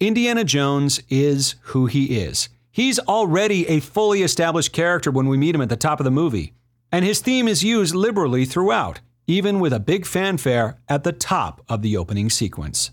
Indiana 0.00 0.44
Jones 0.44 1.02
is 1.10 1.56
who 1.60 1.84
he 1.84 2.18
is. 2.18 2.48
He's 2.70 2.98
already 3.00 3.68
a 3.68 3.80
fully 3.80 4.22
established 4.22 4.72
character 4.72 5.10
when 5.10 5.28
we 5.28 5.36
meet 5.36 5.54
him 5.54 5.60
at 5.60 5.68
the 5.68 5.76
top 5.76 6.00
of 6.00 6.04
the 6.04 6.10
movie, 6.10 6.54
and 6.90 7.04
his 7.04 7.20
theme 7.20 7.46
is 7.46 7.62
used 7.62 7.94
liberally 7.94 8.46
throughout, 8.46 9.00
even 9.26 9.60
with 9.60 9.74
a 9.74 9.80
big 9.80 10.06
fanfare 10.06 10.78
at 10.88 11.04
the 11.04 11.12
top 11.12 11.60
of 11.68 11.82
the 11.82 11.94
opening 11.94 12.30
sequence. 12.30 12.92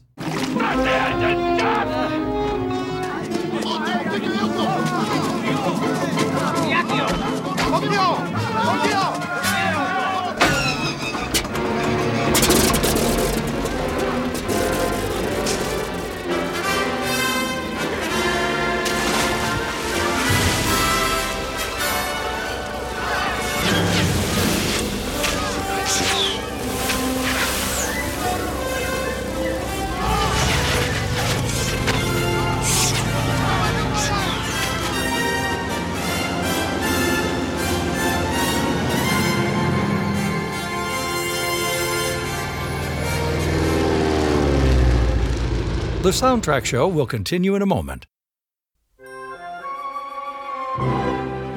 The 46.09 46.13
soundtrack 46.13 46.65
show 46.65 46.87
will 46.87 47.05
continue 47.05 47.53
in 47.53 47.61
a 47.61 47.67
moment. 47.67 48.07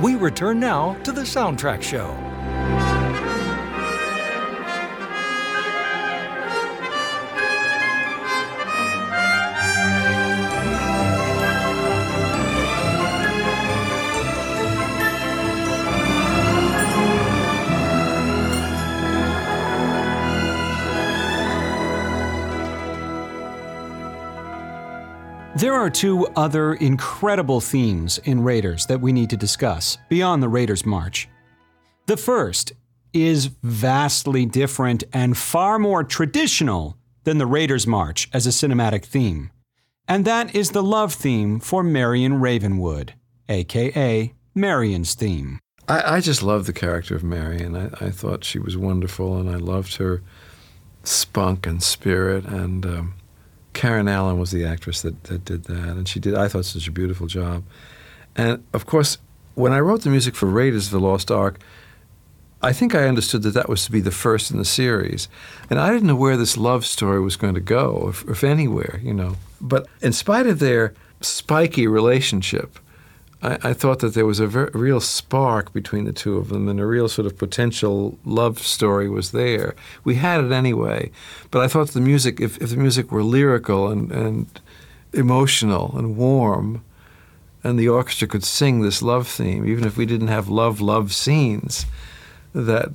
We 0.03 0.15
return 0.17 0.61
now 0.61 0.93
to 1.05 1.11
the 1.11 1.23
soundtrack 1.23 1.81
show. 1.81 2.32
There 25.62 25.75
are 25.75 25.90
two 25.90 26.27
other 26.35 26.75
incredible 26.75 27.61
themes 27.61 28.18
in 28.25 28.42
Raiders 28.42 28.87
that 28.87 29.01
we 29.01 29.12
need 29.12 29.31
to 29.31 29.37
discuss 29.37 29.96
beyond 30.09 30.42
the 30.42 30.48
Raiders 30.48 30.85
March. 30.85 31.29
The 32.07 32.16
first 32.16 32.72
is 33.12 33.46
vastly 33.62 34.44
different 34.44 35.05
and 35.12 35.38
far 35.38 35.79
more 35.79 36.03
traditional 36.03 36.96
than 37.22 37.38
the 37.38 37.46
Raiders 37.46 37.87
March 37.87 38.29
as 38.33 38.44
a 38.44 38.51
cinematic 38.51 39.05
theme, 39.05 39.53
and 40.09 40.25
that 40.25 40.53
is 40.53 40.72
the 40.72 40.83
love 40.83 41.14
theme 41.14 41.61
for 41.61 41.85
Marion 41.85 42.40
Ravenwood, 42.40 43.14
aka 43.48 44.35
Marion's 44.57 45.14
theme. 45.14 45.61
I, 45.87 46.16
I 46.16 46.20
just 46.20 46.42
love 46.42 46.66
the 46.66 46.72
character 46.72 47.14
of 47.14 47.22
Marion. 47.22 47.77
I, 47.77 48.07
I, 48.07 48.11
thought 48.11 48.42
she 48.42 48.59
was 48.59 48.77
wonderful, 48.77 49.38
and 49.38 49.48
I 49.48 49.59
loved 49.59 49.94
her 49.98 50.22
spunk 51.05 51.68
and 51.68 51.81
spirit 51.81 52.46
and. 52.46 52.85
Um, 52.85 53.14
Karen 53.73 54.09
Allen 54.09 54.39
was 54.39 54.51
the 54.51 54.65
actress 54.65 55.03
that, 55.03 55.25
that 55.25 55.45
did 55.45 55.65
that, 55.65 55.97
and 55.97 56.09
she 56.09 56.21
did, 56.21 56.35
I 56.35 56.49
thought, 56.49 56.65
such 56.65 56.89
a 56.89 56.93
beautiful 56.93 57.27
job. 57.27 57.65
And 58.37 58.65
of 58.73 58.87
course, 58.87 59.19
when 59.55 59.73
I 59.73 59.81
wrote 59.81 60.03
the 60.03 60.11
music 60.11 60.35
for 60.35 60.47
Raiders 60.47 60.87
of 60.87 60.93
the 60.93 61.01
Lost 61.01 61.31
Ark, 61.31 61.59
I 62.63 62.73
think 62.73 62.95
I 62.95 63.09
understood 63.09 63.43
that 63.43 63.55
that 63.55 63.69
was 63.69 63.85
to 63.87 63.93
be 63.93 64.01
the 64.01 64.13
first 64.13 64.51
in 64.51 64.59
the 64.59 64.65
series. 64.65 65.29
And 65.69 65.81
I 65.81 65.91
didn't 65.91 66.07
know 66.07 66.15
where 66.15 66.37
this 66.37 66.57
love 66.57 66.87
story 66.87 67.21
was 67.21 67.37
going 67.37 67.55
to 67.55 67.61
go, 67.61 68.07
if, 68.09 68.25
if 68.29 68.45
anywhere, 68.45 69.01
you 69.03 69.13
know. 69.13 69.37
But 69.61 69.87
in 70.01 70.13
spite 70.13 70.47
of 70.47 70.61
their 70.61 70.95
spiky 71.21 71.89
relationship, 71.89 72.79
I, 73.42 73.59
I 73.62 73.72
thought 73.72 73.98
that 74.00 74.14
there 74.14 74.26
was 74.26 74.40
a 74.40 74.46
ver- 74.46 74.70
real 74.72 75.00
spark 75.00 75.72
between 75.72 76.05
the 76.05 76.12
two 76.12 76.37
of 76.37 76.48
them 76.48 76.68
and 76.68 76.81
a 76.81 76.87
real 76.87 77.09
sort 77.09 77.26
of 77.26 77.37
potential 77.37 78.18
love 78.24 78.59
story 78.61 79.09
was 79.09 79.33
there. 79.33 79.74
We 80.05 80.14
had 80.14 80.44
it 80.44 80.52
anyway, 80.52 81.11
but 81.50 81.61
I 81.61 81.68
thought 81.68 81.88
the 81.88 82.00
music, 82.00 82.40
if, 82.40 82.57
if 82.59 82.70
the 82.70 82.76
music 82.76 83.11
were 83.11 83.22
lyrical 83.22 83.88
and, 83.88 84.11
and 84.12 84.61
emotional 85.12 85.96
and 85.98 86.16
warm, 86.16 86.85
and 87.64 87.78
the 87.78 87.88
orchestra 87.88 88.26
could 88.26 88.44
sing 88.44 88.83
this 88.83 89.02
love 89.02 89.28
theme, 89.28 89.66
even 89.66 89.85
if 89.85 89.96
we 89.96 90.07
didn't 90.07 90.28
have 90.28 90.48
love, 90.48 90.81
love 90.81 91.12
scenes, 91.12 91.87
that 92.55 92.90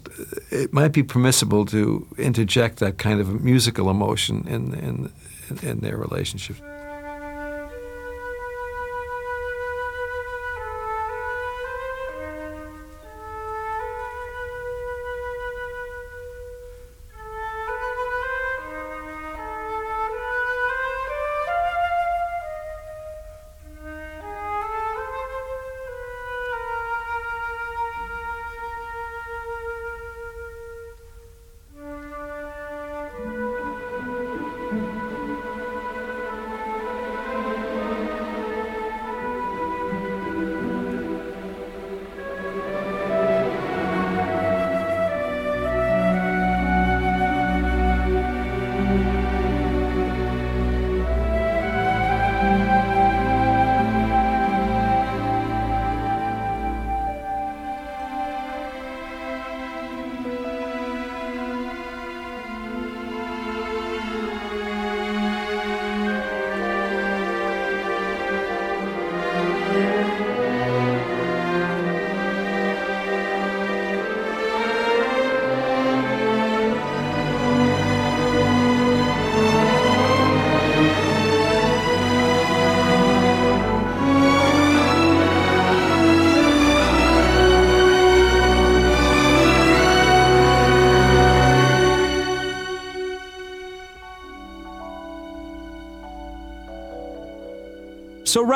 it 0.52 0.74
might 0.74 0.92
be 0.92 1.04
permissible 1.04 1.66
to 1.66 2.06
interject 2.18 2.80
that 2.80 2.98
kind 2.98 3.20
of 3.20 3.42
musical 3.42 3.90
emotion 3.90 4.46
in, 4.48 4.74
in, 4.74 5.12
in 5.62 5.80
their 5.80 5.98
relationship. 5.98 6.58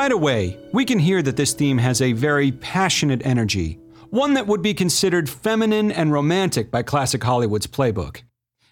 Right 0.02 0.10
away, 0.10 0.58
we 0.72 0.84
can 0.84 0.98
hear 0.98 1.22
that 1.22 1.36
this 1.36 1.52
theme 1.52 1.78
has 1.78 2.02
a 2.02 2.12
very 2.12 2.50
passionate 2.50 3.24
energy, 3.24 3.78
one 4.10 4.34
that 4.34 4.48
would 4.48 4.60
be 4.60 4.74
considered 4.74 5.30
feminine 5.30 5.92
and 5.92 6.10
romantic 6.10 6.72
by 6.72 6.82
classic 6.82 7.22
Hollywood's 7.22 7.68
playbook. 7.68 8.22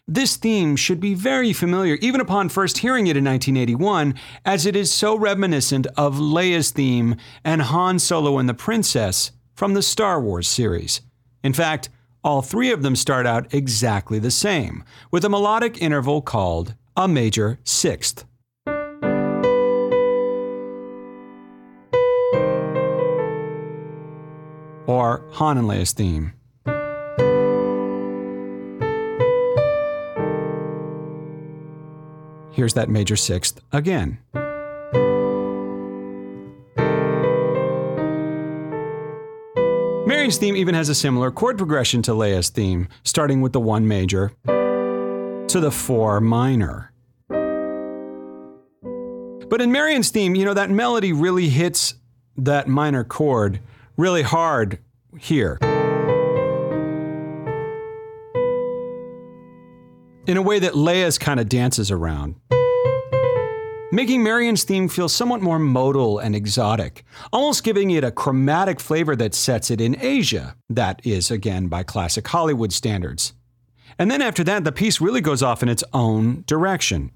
This 0.09 0.35
theme 0.35 0.75
should 0.75 0.99
be 0.99 1.15
very 1.15 1.53
familiar 1.53 1.95
even 2.01 2.21
upon 2.21 2.49
first 2.49 2.79
hearing 2.79 3.07
it 3.07 3.17
in 3.17 3.25
1981, 3.25 4.17
as 4.45 4.67
it 4.67 4.75
is 4.75 4.91
so 4.91 5.17
reminiscent 5.17 5.87
of 5.97 6.19
Leia's 6.19 6.73
theme 6.73 7.15
and 7.45 7.63
Han 7.63 8.01
Solo 8.01 8.39
and 8.39 8.49
the 8.49 8.53
Princess 8.53 9.31
from 9.55 9.75
the 9.75 9.83
Star 9.83 10.21
Wars 10.21 10.49
series. 10.49 11.01
In 11.45 11.53
fact, 11.53 11.91
all 12.25 12.43
three 12.43 12.73
of 12.73 12.83
them 12.83 12.97
start 12.97 13.25
out 13.25 13.55
exactly 13.55 14.19
the 14.19 14.33
same, 14.33 14.83
with 15.13 15.25
a 15.25 15.29
melodic 15.29 15.81
interval 15.81 16.23
called 16.23 16.75
a 16.97 17.07
major 17.07 17.61
sixth. 17.63 18.25
Or 24.91 25.23
Han 25.35 25.57
and 25.57 25.69
Leia's 25.69 25.93
theme. 25.93 26.33
Here's 32.51 32.75
that 32.75 32.89
major 32.89 33.15
sixth 33.15 33.61
again. 33.71 34.19
Marion's 40.09 40.39
theme 40.39 40.57
even 40.57 40.75
has 40.75 40.89
a 40.89 40.95
similar 40.97 41.31
chord 41.31 41.57
progression 41.57 42.03
to 42.03 42.11
Leia's 42.11 42.49
theme, 42.49 42.89
starting 43.05 43.41
with 43.41 43.53
the 43.53 43.61
one 43.61 43.87
major 43.87 44.33
to 44.45 45.61
the 45.61 45.71
four 45.71 46.21
minor. 46.21 46.91
But 49.49 49.61
in 49.61 49.71
Marion's 49.71 50.11
theme, 50.11 50.35
you 50.35 50.45
know, 50.45 50.55
that 50.55 50.69
melody 50.69 51.13
really 51.13 51.49
hits 51.49 51.95
that 52.37 52.67
minor 52.67 53.05
chord 53.05 53.61
really 54.01 54.23
hard 54.23 54.79
here. 55.19 55.59
In 60.27 60.37
a 60.37 60.43
way 60.43 60.59
that 60.59 60.73
Leia's 60.73 61.19
kind 61.19 61.39
of 61.39 61.49
dances 61.49 61.91
around 61.91 62.37
making 63.93 64.23
Marion's 64.23 64.63
theme 64.65 64.89
feel 64.89 65.09
somewhat 65.09 65.43
more 65.43 65.59
modal 65.59 66.19
and 66.19 66.35
exotic, 66.37 67.05
almost 67.33 67.65
giving 67.65 67.91
it 67.91 68.05
a 68.05 68.11
chromatic 68.13 68.79
flavor 68.79 69.17
that 69.17 69.35
sets 69.35 69.71
it 69.71 69.81
in 69.81 69.97
Asia. 70.01 70.57
That 70.69 71.05
is, 71.05 71.31
again, 71.31 71.67
by 71.67 71.83
classic 71.83 72.27
Hollywood 72.29 72.73
standards. 72.73 73.35
And 73.99 74.11
then 74.11 74.23
after 74.23 74.45
that, 74.45 74.63
the 74.63 74.73
piece 74.73 75.01
really 75.01 75.21
goes 75.21 75.43
off 75.43 75.63
in 75.63 75.69
its 75.69 75.85
own 75.93 76.45
direction. 76.47 77.11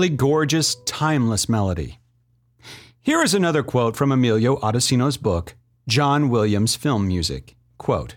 Really 0.00 0.16
gorgeous, 0.16 0.76
timeless 0.86 1.46
melody. 1.46 1.98
Here 3.02 3.22
is 3.22 3.34
another 3.34 3.62
quote 3.62 3.96
from 3.96 4.10
Emilio 4.10 4.56
Audissino's 4.60 5.18
book, 5.18 5.56
John 5.86 6.30
Williams 6.30 6.74
Film 6.74 7.06
Music. 7.06 7.54
Quote, 7.76 8.16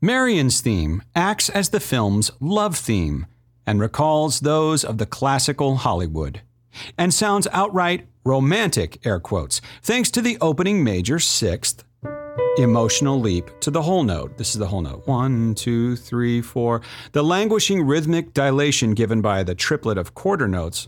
Marion's 0.00 0.60
theme 0.60 1.02
acts 1.16 1.48
as 1.48 1.70
the 1.70 1.80
film's 1.80 2.30
love 2.38 2.76
theme 2.76 3.26
and 3.66 3.80
recalls 3.80 4.38
those 4.38 4.84
of 4.84 4.98
the 4.98 5.04
classical 5.04 5.74
Hollywood, 5.74 6.42
and 6.96 7.12
sounds 7.12 7.48
outright 7.50 8.06
romantic, 8.24 9.04
air 9.04 9.18
quotes, 9.18 9.60
thanks 9.82 10.08
to 10.12 10.22
the 10.22 10.38
opening 10.40 10.84
major 10.84 11.18
sixth, 11.18 11.82
emotional 12.58 13.18
leap 13.18 13.50
to 13.60 13.70
the 13.70 13.82
whole 13.82 14.02
note. 14.02 14.36
This 14.36 14.50
is 14.50 14.58
the 14.58 14.66
whole 14.66 14.82
note. 14.82 15.06
One, 15.06 15.54
two, 15.54 15.96
three, 15.96 16.42
four. 16.42 16.82
The 17.12 17.22
languishing 17.22 17.82
rhythmic 17.82 18.34
dilation 18.34 18.94
given 18.94 19.22
by 19.22 19.42
the 19.42 19.54
triplet 19.54 19.98
of 19.98 20.14
quarter 20.14 20.46
notes, 20.46 20.86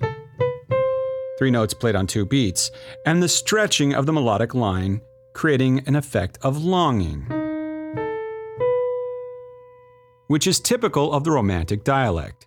three 1.38 1.50
notes 1.50 1.74
played 1.74 1.96
on 1.96 2.07
two 2.07 2.27
beats, 2.27 2.70
and 3.07 3.22
the 3.22 3.29
stretching 3.29 3.94
of 3.94 4.07
the 4.07 4.12
melodic 4.12 4.55
line, 4.55 5.00
creating 5.33 5.81
an 5.87 5.96
effect 5.96 6.38
of 6.42 6.62
longing, 6.62 7.27
which 10.29 10.46
is 10.46 10.61
typical 10.61 11.12
of 11.12 11.24
the 11.24 11.33
Romantic 11.33 11.83
dialect. 11.83 12.46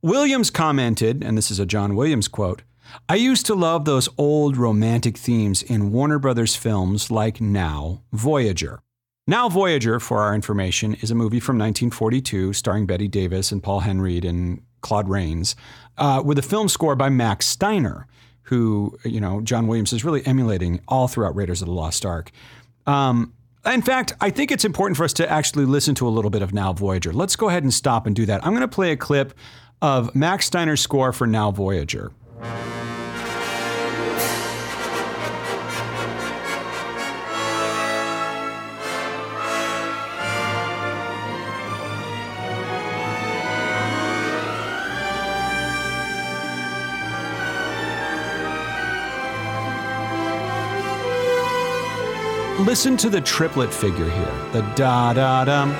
Williams 0.00 0.50
commented, 0.50 1.24
and 1.24 1.36
this 1.36 1.50
is 1.50 1.58
a 1.58 1.66
John 1.66 1.96
Williams 1.96 2.28
quote 2.28 2.62
I 3.08 3.16
used 3.16 3.46
to 3.46 3.54
love 3.54 3.84
those 3.84 4.08
old 4.18 4.56
romantic 4.56 5.16
themes 5.18 5.62
in 5.62 5.92
Warner 5.92 6.18
Brothers 6.18 6.56
films 6.56 7.10
like 7.10 7.40
Now, 7.40 8.02
Voyager. 8.12 8.80
Now, 9.26 9.48
Voyager, 9.48 10.00
for 10.00 10.20
our 10.20 10.34
information, 10.34 10.94
is 10.94 11.10
a 11.10 11.14
movie 11.14 11.40
from 11.40 11.56
1942 11.56 12.52
starring 12.52 12.86
Bette 12.86 13.08
Davis 13.08 13.52
and 13.52 13.62
Paul 13.62 13.80
Henreid 13.80 14.24
and 14.24 14.62
Claude 14.82 15.08
Rains, 15.08 15.56
uh, 15.96 16.22
with 16.24 16.38
a 16.38 16.42
film 16.42 16.68
score 16.68 16.94
by 16.94 17.08
Max 17.08 17.46
Steiner, 17.46 18.06
who, 18.42 18.98
you 19.02 19.20
know, 19.20 19.40
John 19.40 19.66
Williams 19.66 19.94
is 19.94 20.04
really 20.04 20.24
emulating 20.26 20.80
all 20.88 21.08
throughout 21.08 21.34
Raiders 21.34 21.62
of 21.62 21.66
the 21.68 21.72
Lost 21.72 22.04
Ark. 22.04 22.30
Um, 22.86 23.32
in 23.64 23.80
fact, 23.80 24.12
I 24.20 24.28
think 24.28 24.50
it's 24.52 24.66
important 24.66 24.98
for 24.98 25.04
us 25.04 25.14
to 25.14 25.30
actually 25.30 25.64
listen 25.64 25.94
to 25.96 26.06
a 26.06 26.10
little 26.10 26.30
bit 26.30 26.42
of 26.42 26.52
Now 26.52 26.74
Voyager. 26.74 27.12
Let's 27.12 27.34
go 27.34 27.48
ahead 27.48 27.62
and 27.62 27.72
stop 27.72 28.06
and 28.06 28.14
do 28.14 28.26
that. 28.26 28.44
I'm 28.44 28.52
going 28.52 28.60
to 28.60 28.68
play 28.68 28.92
a 28.92 28.96
clip 28.96 29.32
of 29.80 30.14
Max 30.14 30.46
Steiner's 30.46 30.82
score 30.82 31.12
for 31.14 31.26
Now 31.26 31.50
Voyager. 31.50 32.12
Listen 52.60 52.96
to 52.98 53.10
the 53.10 53.20
triplet 53.20 53.74
figure 53.74 54.08
here, 54.08 54.50
the 54.52 54.60
da 54.76 55.12
da 55.12 55.44
dum. 55.44 55.70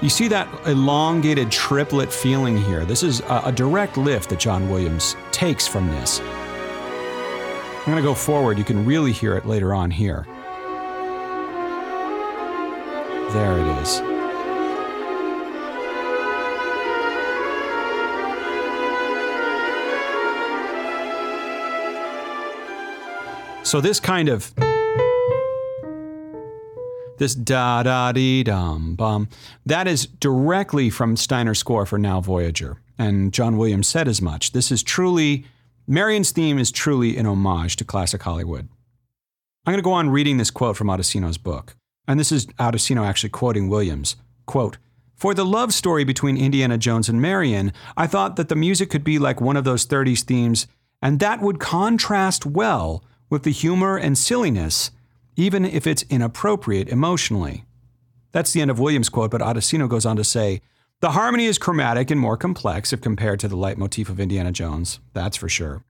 You 0.00 0.08
see 0.08 0.28
that 0.28 0.48
elongated 0.66 1.50
triplet 1.50 2.12
feeling 2.12 2.56
here. 2.56 2.84
This 2.84 3.02
is 3.02 3.20
a, 3.22 3.42
a 3.46 3.52
direct 3.52 3.96
lift 3.96 4.30
that 4.30 4.38
John 4.38 4.70
Williams 4.70 5.16
takes 5.32 5.66
from 5.66 5.88
this. 5.88 6.20
I'm 6.20 7.86
going 7.86 7.96
to 7.96 8.02
go 8.02 8.14
forward. 8.14 8.56
You 8.56 8.64
can 8.64 8.86
really 8.86 9.10
hear 9.10 9.36
it 9.36 9.46
later 9.46 9.74
on 9.74 9.90
here. 9.90 10.24
There 13.32 13.58
it 13.58 13.82
is. 13.82 14.15
So 23.66 23.80
this 23.80 23.98
kind 23.98 24.28
of 24.28 24.54
this 27.18 27.34
da 27.34 27.82
da 27.82 28.12
dee 28.12 28.44
dum 28.44 28.94
bum 28.94 29.28
that 29.66 29.88
is 29.88 30.06
directly 30.06 30.88
from 30.88 31.16
Steiner's 31.16 31.58
score 31.58 31.84
for 31.84 31.98
Now 31.98 32.20
Voyager, 32.20 32.76
and 32.96 33.32
John 33.32 33.56
Williams 33.56 33.88
said 33.88 34.06
as 34.06 34.22
much. 34.22 34.52
This 34.52 34.70
is 34.70 34.84
truly 34.84 35.46
Marion's 35.88 36.30
theme 36.30 36.60
is 36.60 36.70
truly 36.70 37.16
an 37.16 37.26
homage 37.26 37.74
to 37.76 37.84
classic 37.84 38.22
Hollywood. 38.22 38.68
I'm 39.66 39.72
going 39.72 39.78
to 39.78 39.82
go 39.82 39.94
on 39.94 40.10
reading 40.10 40.36
this 40.36 40.52
quote 40.52 40.76
from 40.76 40.86
Audissino's 40.86 41.36
book, 41.36 41.74
and 42.06 42.20
this 42.20 42.30
is 42.30 42.46
Audisino 42.60 43.04
actually 43.04 43.30
quoting 43.30 43.68
Williams. 43.68 44.14
Quote. 44.46 44.78
For 45.16 45.34
the 45.34 45.44
love 45.44 45.74
story 45.74 46.04
between 46.04 46.36
Indiana 46.36 46.78
Jones 46.78 47.08
and 47.08 47.20
Marion, 47.20 47.72
I 47.96 48.06
thought 48.06 48.36
that 48.36 48.48
the 48.48 48.54
music 48.54 48.90
could 48.90 49.02
be 49.02 49.18
like 49.18 49.40
one 49.40 49.56
of 49.56 49.64
those 49.64 49.84
30s 49.86 50.22
themes, 50.22 50.68
and 51.02 51.18
that 51.18 51.40
would 51.40 51.58
contrast 51.58 52.46
well 52.46 53.02
with 53.28 53.42
the 53.42 53.50
humor 53.50 53.96
and 53.96 54.16
silliness, 54.16 54.90
even 55.36 55.64
if 55.64 55.86
it's 55.86 56.04
inappropriate 56.04 56.88
emotionally. 56.88 57.64
That's 58.32 58.52
the 58.52 58.60
end 58.60 58.70
of 58.70 58.78
Williams' 58.78 59.08
quote, 59.08 59.30
but 59.30 59.40
Audissino 59.40 59.88
goes 59.88 60.06
on 60.06 60.16
to 60.16 60.24
say, 60.24 60.60
the 61.00 61.10
harmony 61.10 61.44
is 61.44 61.58
chromatic 61.58 62.10
and 62.10 62.18
more 62.18 62.38
complex 62.38 62.92
if 62.92 63.02
compared 63.02 63.38
to 63.40 63.48
the 63.48 63.56
leitmotif 63.56 64.08
of 64.08 64.18
Indiana 64.18 64.50
Jones, 64.50 64.98
that's 65.12 65.36
for 65.36 65.48
sure, 65.48 65.84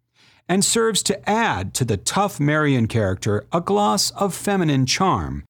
and 0.48 0.64
serves 0.64 1.00
to 1.04 1.30
add 1.30 1.74
to 1.74 1.84
the 1.84 1.96
tough 1.96 2.40
Marion 2.40 2.88
character 2.88 3.44
a 3.52 3.60
gloss 3.60 4.10
of 4.12 4.34
feminine 4.34 4.84
charm. 4.84 5.44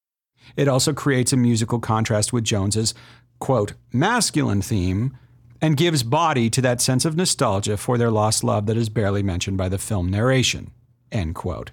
It 0.56 0.68
also 0.68 0.92
creates 0.92 1.32
a 1.32 1.38
musical 1.38 1.80
contrast 1.80 2.34
with 2.34 2.44
Jones's, 2.44 2.92
quote, 3.38 3.72
masculine 3.92 4.60
theme, 4.60 5.16
and 5.62 5.76
gives 5.76 6.02
body 6.02 6.50
to 6.50 6.60
that 6.60 6.82
sense 6.82 7.06
of 7.06 7.16
nostalgia 7.16 7.78
for 7.78 7.96
their 7.96 8.10
lost 8.10 8.44
love 8.44 8.66
that 8.66 8.76
is 8.76 8.90
barely 8.90 9.22
mentioned 9.22 9.56
by 9.56 9.70
the 9.70 9.78
film 9.78 10.10
narration, 10.10 10.70
end 11.10 11.34
quote. 11.34 11.70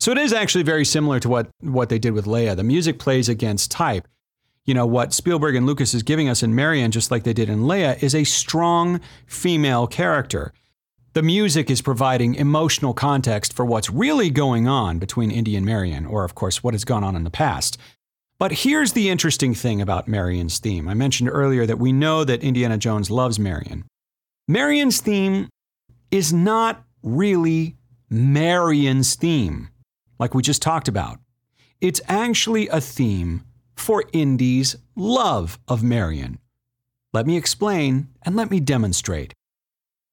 So 0.00 0.10
it 0.12 0.18
is 0.18 0.32
actually 0.32 0.64
very 0.64 0.84
similar 0.84 1.20
to 1.20 1.28
what, 1.28 1.50
what 1.60 1.90
they 1.90 1.98
did 1.98 2.14
with 2.14 2.24
Leia. 2.24 2.56
The 2.56 2.64
music 2.64 2.98
plays 2.98 3.28
against 3.28 3.70
type. 3.70 4.08
you 4.70 4.74
know, 4.74 4.86
what 4.86 5.12
Spielberg 5.12 5.56
and 5.56 5.66
Lucas 5.66 5.94
is 5.94 6.02
giving 6.02 6.28
us 6.28 6.44
in 6.44 6.54
Marion, 6.54 6.92
just 6.92 7.10
like 7.10 7.24
they 7.24 7.32
did 7.32 7.48
in 7.48 7.62
Leia, 7.62 8.00
is 8.02 8.14
a 8.14 8.22
strong 8.24 9.00
female 9.26 9.88
character. 9.88 10.52
The 11.14 11.24
music 11.24 11.70
is 11.70 11.82
providing 11.82 12.36
emotional 12.36 12.94
context 12.94 13.52
for 13.52 13.64
what's 13.64 13.90
really 13.90 14.30
going 14.30 14.68
on 14.68 15.00
between 15.00 15.32
Indy 15.32 15.56
and 15.56 15.66
Marion, 15.66 16.06
or 16.06 16.22
of 16.22 16.36
course, 16.36 16.62
what 16.62 16.74
has 16.74 16.84
gone 16.84 17.02
on 17.02 17.16
in 17.16 17.24
the 17.24 17.30
past. 17.30 17.78
But 18.38 18.52
here's 18.52 18.92
the 18.92 19.10
interesting 19.10 19.54
thing 19.54 19.82
about 19.82 20.06
Marion's 20.06 20.60
theme. 20.60 20.88
I 20.88 20.94
mentioned 20.94 21.30
earlier 21.30 21.66
that 21.66 21.80
we 21.80 21.90
know 21.90 22.22
that 22.22 22.42
Indiana 22.44 22.78
Jones 22.78 23.10
loves 23.10 23.40
Marion. 23.40 23.86
Marion's 24.46 25.00
theme 25.00 25.48
is 26.12 26.32
not 26.32 26.84
really 27.02 27.76
Marion's 28.08 29.16
theme, 29.16 29.69
like 30.20 30.34
we 30.34 30.42
just 30.42 30.62
talked 30.62 30.86
about. 30.86 31.18
It's 31.80 32.00
actually 32.06 32.68
a 32.68 32.80
theme 32.80 33.42
for 33.74 34.04
Indy's 34.12 34.76
love 34.94 35.58
of 35.66 35.82
Marion. 35.82 36.38
Let 37.12 37.26
me 37.26 37.36
explain 37.36 38.08
and 38.22 38.36
let 38.36 38.50
me 38.50 38.60
demonstrate. 38.60 39.32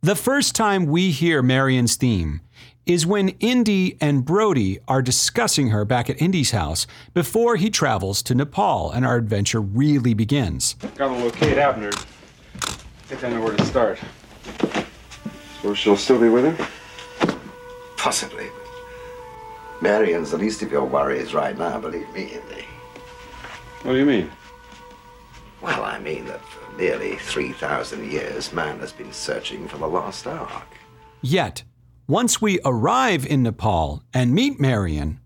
The 0.01 0.15
first 0.15 0.55
time 0.55 0.85
we 0.85 1.11
hear 1.11 1.43
Marion's 1.43 1.97
theme 1.97 2.41
is 2.85 3.05
when 3.05 3.29
Indy 3.39 3.97
and 3.99 4.23
Brody 4.23 4.79
are 4.87 5.01
discussing 5.01 5.69
her 5.69 5.83
back 5.83 6.09
at 6.09 6.21
Indy's 6.21 6.51
house 6.51 6.87
before 7.13 7.57
he 7.57 7.69
travels 7.69 8.23
to 8.23 8.33
Nepal 8.33 8.89
and 8.91 9.05
our 9.05 9.17
adventure 9.17 9.59
really 9.59 10.13
begins. 10.13 10.75
Got 10.95 11.09
to 11.09 11.15
locate 11.15 11.57
Abner. 11.57 11.91
Think 11.91 13.23
I 13.25 13.29
know 13.29 13.41
where 13.41 13.57
to 13.57 13.65
start. 13.65 13.99
So 15.61 15.73
she'll 15.73 15.97
still 15.97 16.19
be 16.19 16.29
with 16.29 16.45
him? 16.45 17.37
Possibly. 17.97 18.47
Marion's 19.81 20.31
the 20.31 20.37
least 20.37 20.63
of 20.63 20.71
your 20.71 20.85
worries 20.85 21.33
right 21.33 21.57
now, 21.57 21.79
believe 21.79 22.11
me, 22.13 22.39
What 23.83 23.91
do 23.93 23.97
you 23.97 24.05
mean? 24.05 24.31
Well, 25.61 25.83
I 25.83 25.99
mean 25.99 26.25
that 26.25 26.41
for 26.45 26.77
nearly 26.77 27.15
3,000 27.17 28.11
years, 28.11 28.51
man 28.53 28.79
has 28.79 28.91
been 28.91 29.13
searching 29.13 29.67
for 29.67 29.77
the 29.77 29.87
lost 29.87 30.25
ark. 30.25 30.67
Yet, 31.21 31.63
once 32.07 32.41
we 32.41 32.59
arrive 32.65 33.25
in 33.25 33.43
Nepal 33.43 34.03
and 34.13 34.33
meet 34.33 34.59
Marion, 34.59 35.19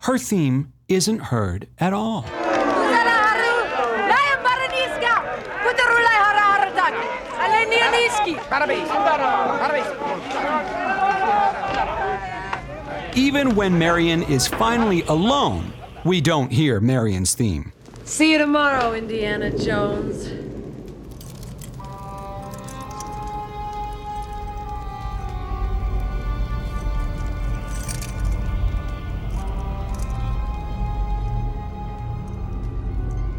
her 0.00 0.18
theme 0.18 0.72
isn't 0.88 1.20
heard 1.20 1.68
at 1.78 1.92
all. 1.92 2.24
Even 13.16 13.56
when 13.56 13.76
Marion 13.76 14.22
is 14.24 14.46
finally 14.46 15.02
alone, 15.02 15.72
we 16.04 16.20
don't 16.20 16.52
hear 16.52 16.80
Marion's 16.80 17.34
theme. 17.34 17.72
See 18.04 18.32
you 18.32 18.38
tomorrow, 18.38 18.94
Indiana 18.94 19.50
Jones. 19.56 20.28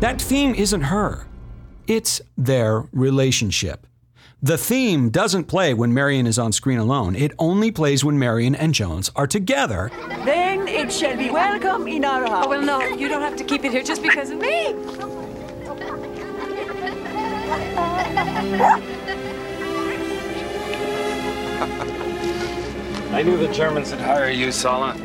That 0.01 0.19
theme 0.19 0.55
isn't 0.55 0.81
her, 0.81 1.27
it's 1.87 2.21
their 2.35 2.89
relationship. 2.91 3.85
The 4.43 4.57
theme 4.57 5.11
doesn't 5.11 5.43
play 5.43 5.75
when 5.75 5.93
Marion 5.93 6.25
is 6.25 6.39
on 6.39 6.51
screen 6.51 6.79
alone. 6.79 7.15
It 7.15 7.31
only 7.37 7.69
plays 7.69 8.03
when 8.03 8.17
Marion 8.17 8.55
and 8.55 8.73
Jones 8.73 9.11
are 9.15 9.27
together. 9.27 9.91
Then 10.25 10.67
it 10.67 10.91
shall 10.91 11.15
be 11.15 11.29
welcome 11.29 11.87
in 11.87 12.03
our 12.03 12.25
house. 12.25 12.47
Oh, 12.47 12.49
well, 12.49 12.63
no, 12.63 12.81
you 12.81 13.07
don't 13.07 13.21
have 13.21 13.35
to 13.35 13.43
keep 13.43 13.63
it 13.65 13.71
here 13.71 13.83
just 13.83 14.01
because 14.01 14.31
of 14.31 14.39
me. 14.39 14.69
I 23.11 23.21
knew 23.21 23.37
the 23.37 23.53
Germans 23.53 23.91
would 23.91 23.99
hire 24.01 24.31
you, 24.31 24.51
Sallah. 24.51 24.97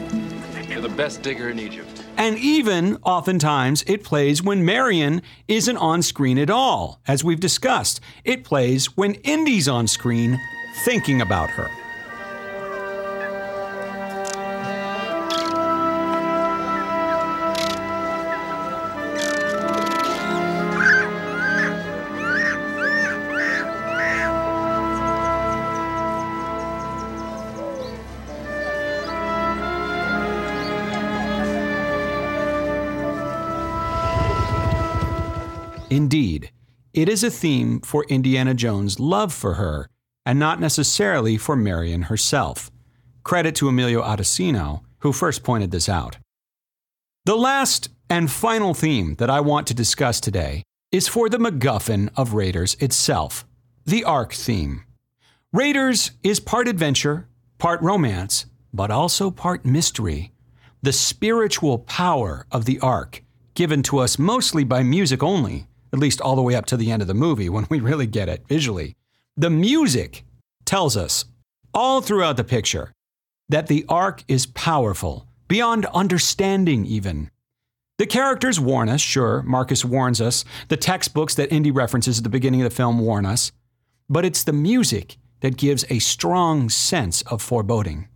You're 0.66 0.80
the 0.80 0.88
best 0.88 1.20
digger 1.20 1.50
in 1.50 1.58
Egypt. 1.58 2.05
And 2.18 2.38
even, 2.38 2.96
oftentimes, 3.02 3.84
it 3.86 4.02
plays 4.02 4.42
when 4.42 4.64
Marion 4.64 5.20
isn't 5.48 5.76
on 5.76 6.00
screen 6.02 6.38
at 6.38 6.48
all. 6.48 7.00
As 7.06 7.22
we've 7.22 7.40
discussed, 7.40 8.00
it 8.24 8.42
plays 8.42 8.96
when 8.96 9.14
Indy's 9.16 9.68
on 9.68 9.86
screen 9.86 10.40
thinking 10.84 11.20
about 11.20 11.50
her. 11.50 11.70
Indeed, 35.96 36.50
it 36.92 37.08
is 37.08 37.24
a 37.24 37.30
theme 37.30 37.80
for 37.80 38.04
Indiana 38.10 38.52
Jones' 38.52 39.00
love 39.00 39.32
for 39.32 39.54
her, 39.54 39.88
and 40.26 40.38
not 40.38 40.60
necessarily 40.60 41.38
for 41.38 41.56
Marion 41.56 42.02
herself. 42.02 42.70
Credit 43.22 43.54
to 43.54 43.68
Emilio 43.68 44.02
Audissino, 44.02 44.82
who 44.98 45.10
first 45.10 45.42
pointed 45.42 45.70
this 45.70 45.88
out. 45.88 46.18
The 47.24 47.34
last 47.34 47.88
and 48.10 48.30
final 48.30 48.74
theme 48.74 49.14
that 49.14 49.30
I 49.30 49.40
want 49.40 49.66
to 49.68 49.74
discuss 49.74 50.20
today 50.20 50.64
is 50.92 51.08
for 51.08 51.30
the 51.30 51.38
MacGuffin 51.38 52.10
of 52.14 52.34
Raiders 52.34 52.76
itself 52.78 53.46
the 53.86 54.04
Ark 54.04 54.34
theme. 54.34 54.82
Raiders 55.50 56.10
is 56.22 56.40
part 56.40 56.68
adventure, 56.68 57.26
part 57.56 57.80
romance, 57.80 58.44
but 58.74 58.90
also 58.90 59.30
part 59.30 59.64
mystery. 59.64 60.32
The 60.82 60.92
spiritual 60.92 61.78
power 61.78 62.44
of 62.52 62.66
the 62.66 62.80
Ark, 62.80 63.22
given 63.54 63.82
to 63.84 63.98
us 64.00 64.18
mostly 64.18 64.62
by 64.62 64.82
music 64.82 65.22
only, 65.22 65.68
at 65.92 65.98
least 65.98 66.20
all 66.20 66.36
the 66.36 66.42
way 66.42 66.54
up 66.54 66.66
to 66.66 66.76
the 66.76 66.90
end 66.90 67.02
of 67.02 67.08
the 67.08 67.14
movie 67.14 67.48
when 67.48 67.66
we 67.70 67.80
really 67.80 68.06
get 68.06 68.28
it 68.28 68.46
visually. 68.48 68.96
The 69.36 69.50
music 69.50 70.24
tells 70.64 70.96
us 70.96 71.24
all 71.72 72.00
throughout 72.00 72.36
the 72.36 72.44
picture 72.44 72.92
that 73.48 73.66
the 73.66 73.84
Ark 73.88 74.24
is 74.28 74.46
powerful, 74.46 75.26
beyond 75.48 75.86
understanding 75.86 76.84
even. 76.86 77.30
The 77.98 78.06
characters 78.06 78.60
warn 78.60 78.88
us, 78.88 79.00
sure, 79.00 79.42
Marcus 79.42 79.84
warns 79.84 80.20
us, 80.20 80.44
the 80.68 80.76
textbooks 80.76 81.34
that 81.36 81.52
Indy 81.52 81.70
references 81.70 82.18
at 82.18 82.24
the 82.24 82.30
beginning 82.30 82.60
of 82.60 82.68
the 82.68 82.74
film 82.74 82.98
warn 82.98 83.24
us, 83.24 83.52
but 84.08 84.24
it's 84.24 84.44
the 84.44 84.52
music 84.52 85.16
that 85.40 85.56
gives 85.56 85.84
a 85.88 85.98
strong 85.98 86.68
sense 86.68 87.22
of 87.22 87.40
foreboding. 87.40 88.08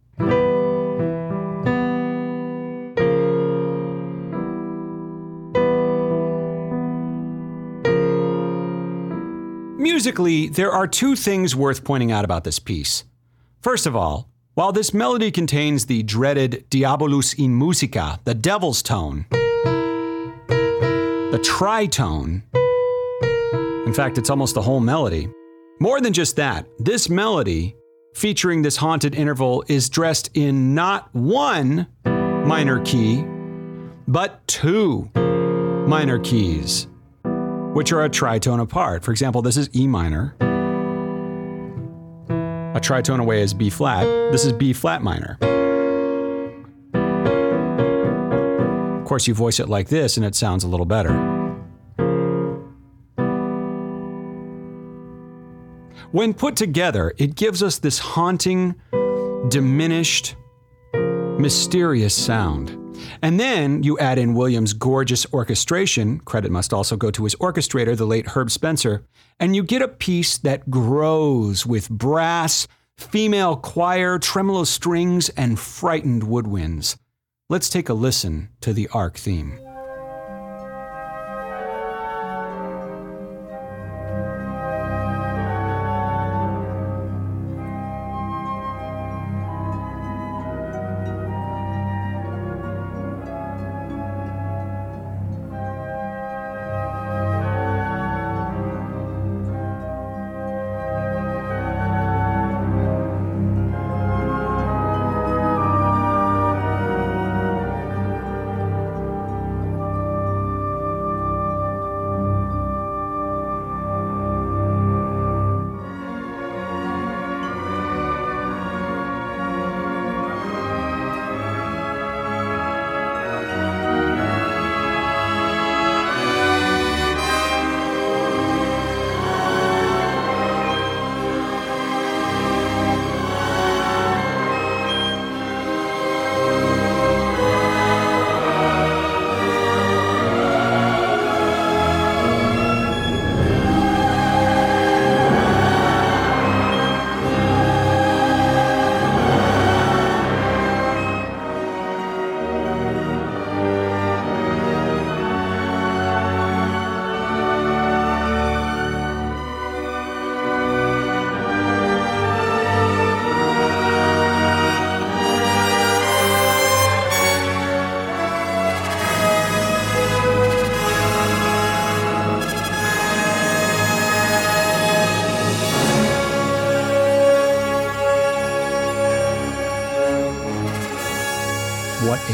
Musically, 9.80 10.48
there 10.50 10.70
are 10.70 10.86
two 10.86 11.16
things 11.16 11.56
worth 11.56 11.84
pointing 11.84 12.12
out 12.12 12.22
about 12.22 12.44
this 12.44 12.58
piece. 12.58 13.04
First 13.62 13.86
of 13.86 13.96
all, 13.96 14.28
while 14.52 14.72
this 14.72 14.92
melody 14.92 15.30
contains 15.30 15.86
the 15.86 16.02
dreaded 16.02 16.66
Diabolus 16.68 17.42
in 17.42 17.56
Musica, 17.56 18.20
the 18.24 18.34
devil's 18.34 18.82
tone, 18.82 19.24
the 20.50 21.40
tritone, 21.42 22.42
in 23.86 23.94
fact, 23.94 24.18
it's 24.18 24.28
almost 24.28 24.54
the 24.54 24.60
whole 24.60 24.80
melody. 24.80 25.30
More 25.80 26.02
than 26.02 26.12
just 26.12 26.36
that, 26.36 26.66
this 26.78 27.08
melody, 27.08 27.74
featuring 28.14 28.60
this 28.60 28.76
haunted 28.76 29.14
interval, 29.14 29.64
is 29.66 29.88
dressed 29.88 30.28
in 30.34 30.74
not 30.74 31.08
one 31.14 31.86
minor 32.04 32.80
key, 32.80 33.24
but 34.06 34.46
two 34.46 35.08
minor 35.14 36.18
keys 36.18 36.86
which 37.74 37.92
are 37.92 38.04
a 38.04 38.10
tritone 38.10 38.60
apart. 38.60 39.04
For 39.04 39.10
example, 39.10 39.42
this 39.42 39.56
is 39.56 39.70
E 39.74 39.86
minor. 39.86 40.34
A 42.74 42.80
tritone 42.80 43.20
away 43.20 43.42
is 43.42 43.52
B 43.52 43.70
flat. 43.70 44.04
This 44.32 44.44
is 44.44 44.52
B 44.52 44.72
flat 44.72 45.02
minor. 45.02 45.38
Of 48.98 49.04
course, 49.04 49.26
you 49.26 49.34
voice 49.34 49.60
it 49.60 49.68
like 49.68 49.88
this 49.88 50.16
and 50.16 50.24
it 50.24 50.34
sounds 50.34 50.64
a 50.64 50.68
little 50.68 50.86
better. 50.86 51.12
When 56.12 56.34
put 56.34 56.56
together, 56.56 57.14
it 57.18 57.36
gives 57.36 57.62
us 57.62 57.78
this 57.78 58.00
haunting, 58.00 58.74
diminished, 59.48 60.34
mysterious 61.38 62.14
sound. 62.14 62.79
And 63.22 63.38
then 63.38 63.82
you 63.82 63.98
add 63.98 64.18
in 64.18 64.34
Williams' 64.34 64.72
gorgeous 64.72 65.26
orchestration, 65.32 66.20
credit 66.20 66.50
must 66.50 66.72
also 66.72 66.96
go 66.96 67.10
to 67.10 67.24
his 67.24 67.34
orchestrator, 67.36 67.96
the 67.96 68.06
late 68.06 68.28
Herb 68.28 68.50
Spencer, 68.50 69.04
and 69.38 69.54
you 69.54 69.62
get 69.62 69.82
a 69.82 69.88
piece 69.88 70.38
that 70.38 70.70
grows 70.70 71.64
with 71.64 71.88
brass, 71.90 72.66
female 72.98 73.56
choir, 73.56 74.18
tremolo 74.18 74.64
strings, 74.64 75.28
and 75.30 75.58
frightened 75.58 76.22
woodwinds. 76.22 76.96
Let's 77.48 77.68
take 77.68 77.88
a 77.88 77.94
listen 77.94 78.50
to 78.60 78.72
the 78.72 78.88
Ark 78.88 79.16
theme. 79.16 79.58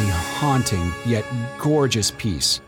A 0.02 0.12
haunting 0.12 0.92
yet 1.04 1.24
gorgeous 1.58 2.10
piece. 2.10 2.60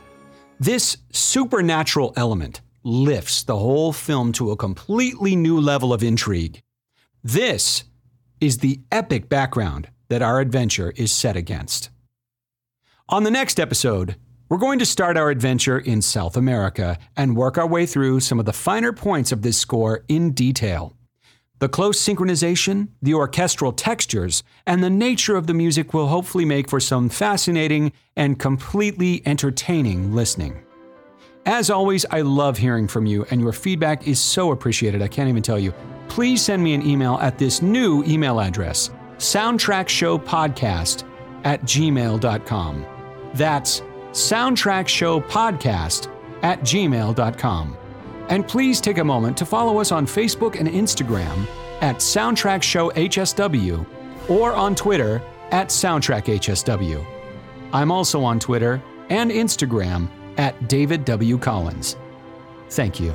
This 0.60 0.96
supernatural 1.12 2.12
element 2.16 2.60
lifts 2.82 3.42
the 3.42 3.56
whole 3.56 3.92
film 3.92 4.32
to 4.32 4.50
a 4.50 4.56
completely 4.56 5.36
new 5.36 5.60
level 5.60 5.92
of 5.92 6.02
intrigue. 6.02 6.62
This 7.22 7.84
is 8.40 8.58
the 8.58 8.80
epic 8.90 9.28
background 9.28 9.88
that 10.08 10.22
our 10.22 10.40
adventure 10.40 10.92
is 10.96 11.12
set 11.12 11.36
against. 11.36 11.90
On 13.08 13.24
the 13.24 13.30
next 13.30 13.60
episode, 13.60 14.16
we're 14.48 14.58
going 14.58 14.78
to 14.78 14.86
start 14.86 15.16
our 15.16 15.30
adventure 15.30 15.78
in 15.78 16.00
South 16.02 16.36
America 16.36 16.98
and 17.16 17.36
work 17.36 17.58
our 17.58 17.66
way 17.66 17.86
through 17.86 18.20
some 18.20 18.38
of 18.38 18.46
the 18.46 18.52
finer 18.52 18.92
points 18.92 19.32
of 19.32 19.42
this 19.42 19.58
score 19.58 20.04
in 20.08 20.32
detail. 20.32 20.97
The 21.60 21.68
close 21.68 22.00
synchronization, 22.00 22.88
the 23.02 23.14
orchestral 23.14 23.72
textures, 23.72 24.44
and 24.66 24.82
the 24.82 24.90
nature 24.90 25.36
of 25.36 25.48
the 25.48 25.54
music 25.54 25.92
will 25.92 26.06
hopefully 26.06 26.44
make 26.44 26.68
for 26.68 26.78
some 26.78 27.08
fascinating 27.08 27.92
and 28.16 28.38
completely 28.38 29.22
entertaining 29.26 30.14
listening. 30.14 30.62
As 31.46 31.68
always, 31.68 32.06
I 32.10 32.20
love 32.20 32.58
hearing 32.58 32.86
from 32.86 33.06
you, 33.06 33.26
and 33.30 33.40
your 33.40 33.52
feedback 33.52 34.06
is 34.06 34.20
so 34.20 34.52
appreciated, 34.52 35.02
I 35.02 35.08
can't 35.08 35.28
even 35.28 35.42
tell 35.42 35.58
you. 35.58 35.74
Please 36.08 36.42
send 36.42 36.62
me 36.62 36.74
an 36.74 36.86
email 36.86 37.18
at 37.20 37.38
this 37.38 37.60
new 37.60 38.04
email 38.04 38.40
address, 38.40 38.90
soundtrackshowpodcast 39.16 41.02
at 41.44 41.62
gmail.com. 41.62 42.86
That's 43.34 43.80
soundtrackshowpodcast 44.12 46.14
at 46.42 46.60
gmail.com. 46.60 47.76
And 48.28 48.46
please 48.46 48.80
take 48.80 48.98
a 48.98 49.04
moment 49.04 49.36
to 49.38 49.46
follow 49.46 49.80
us 49.80 49.92
on 49.92 50.06
Facebook 50.06 50.58
and 50.58 50.68
Instagram 50.68 51.46
at 51.80 51.96
Soundtrack 51.96 52.62
Show 52.62 52.90
HSW 52.90 53.86
or 54.28 54.52
on 54.52 54.74
Twitter 54.74 55.22
at 55.50 55.68
Soundtrack 55.68 56.24
HSW. 56.24 57.04
I'm 57.72 57.90
also 57.90 58.22
on 58.22 58.38
Twitter 58.38 58.82
and 59.08 59.30
Instagram 59.30 60.08
at 60.36 60.68
David 60.68 61.04
W. 61.04 61.38
Collins. 61.38 61.96
Thank 62.70 63.00
you. 63.00 63.14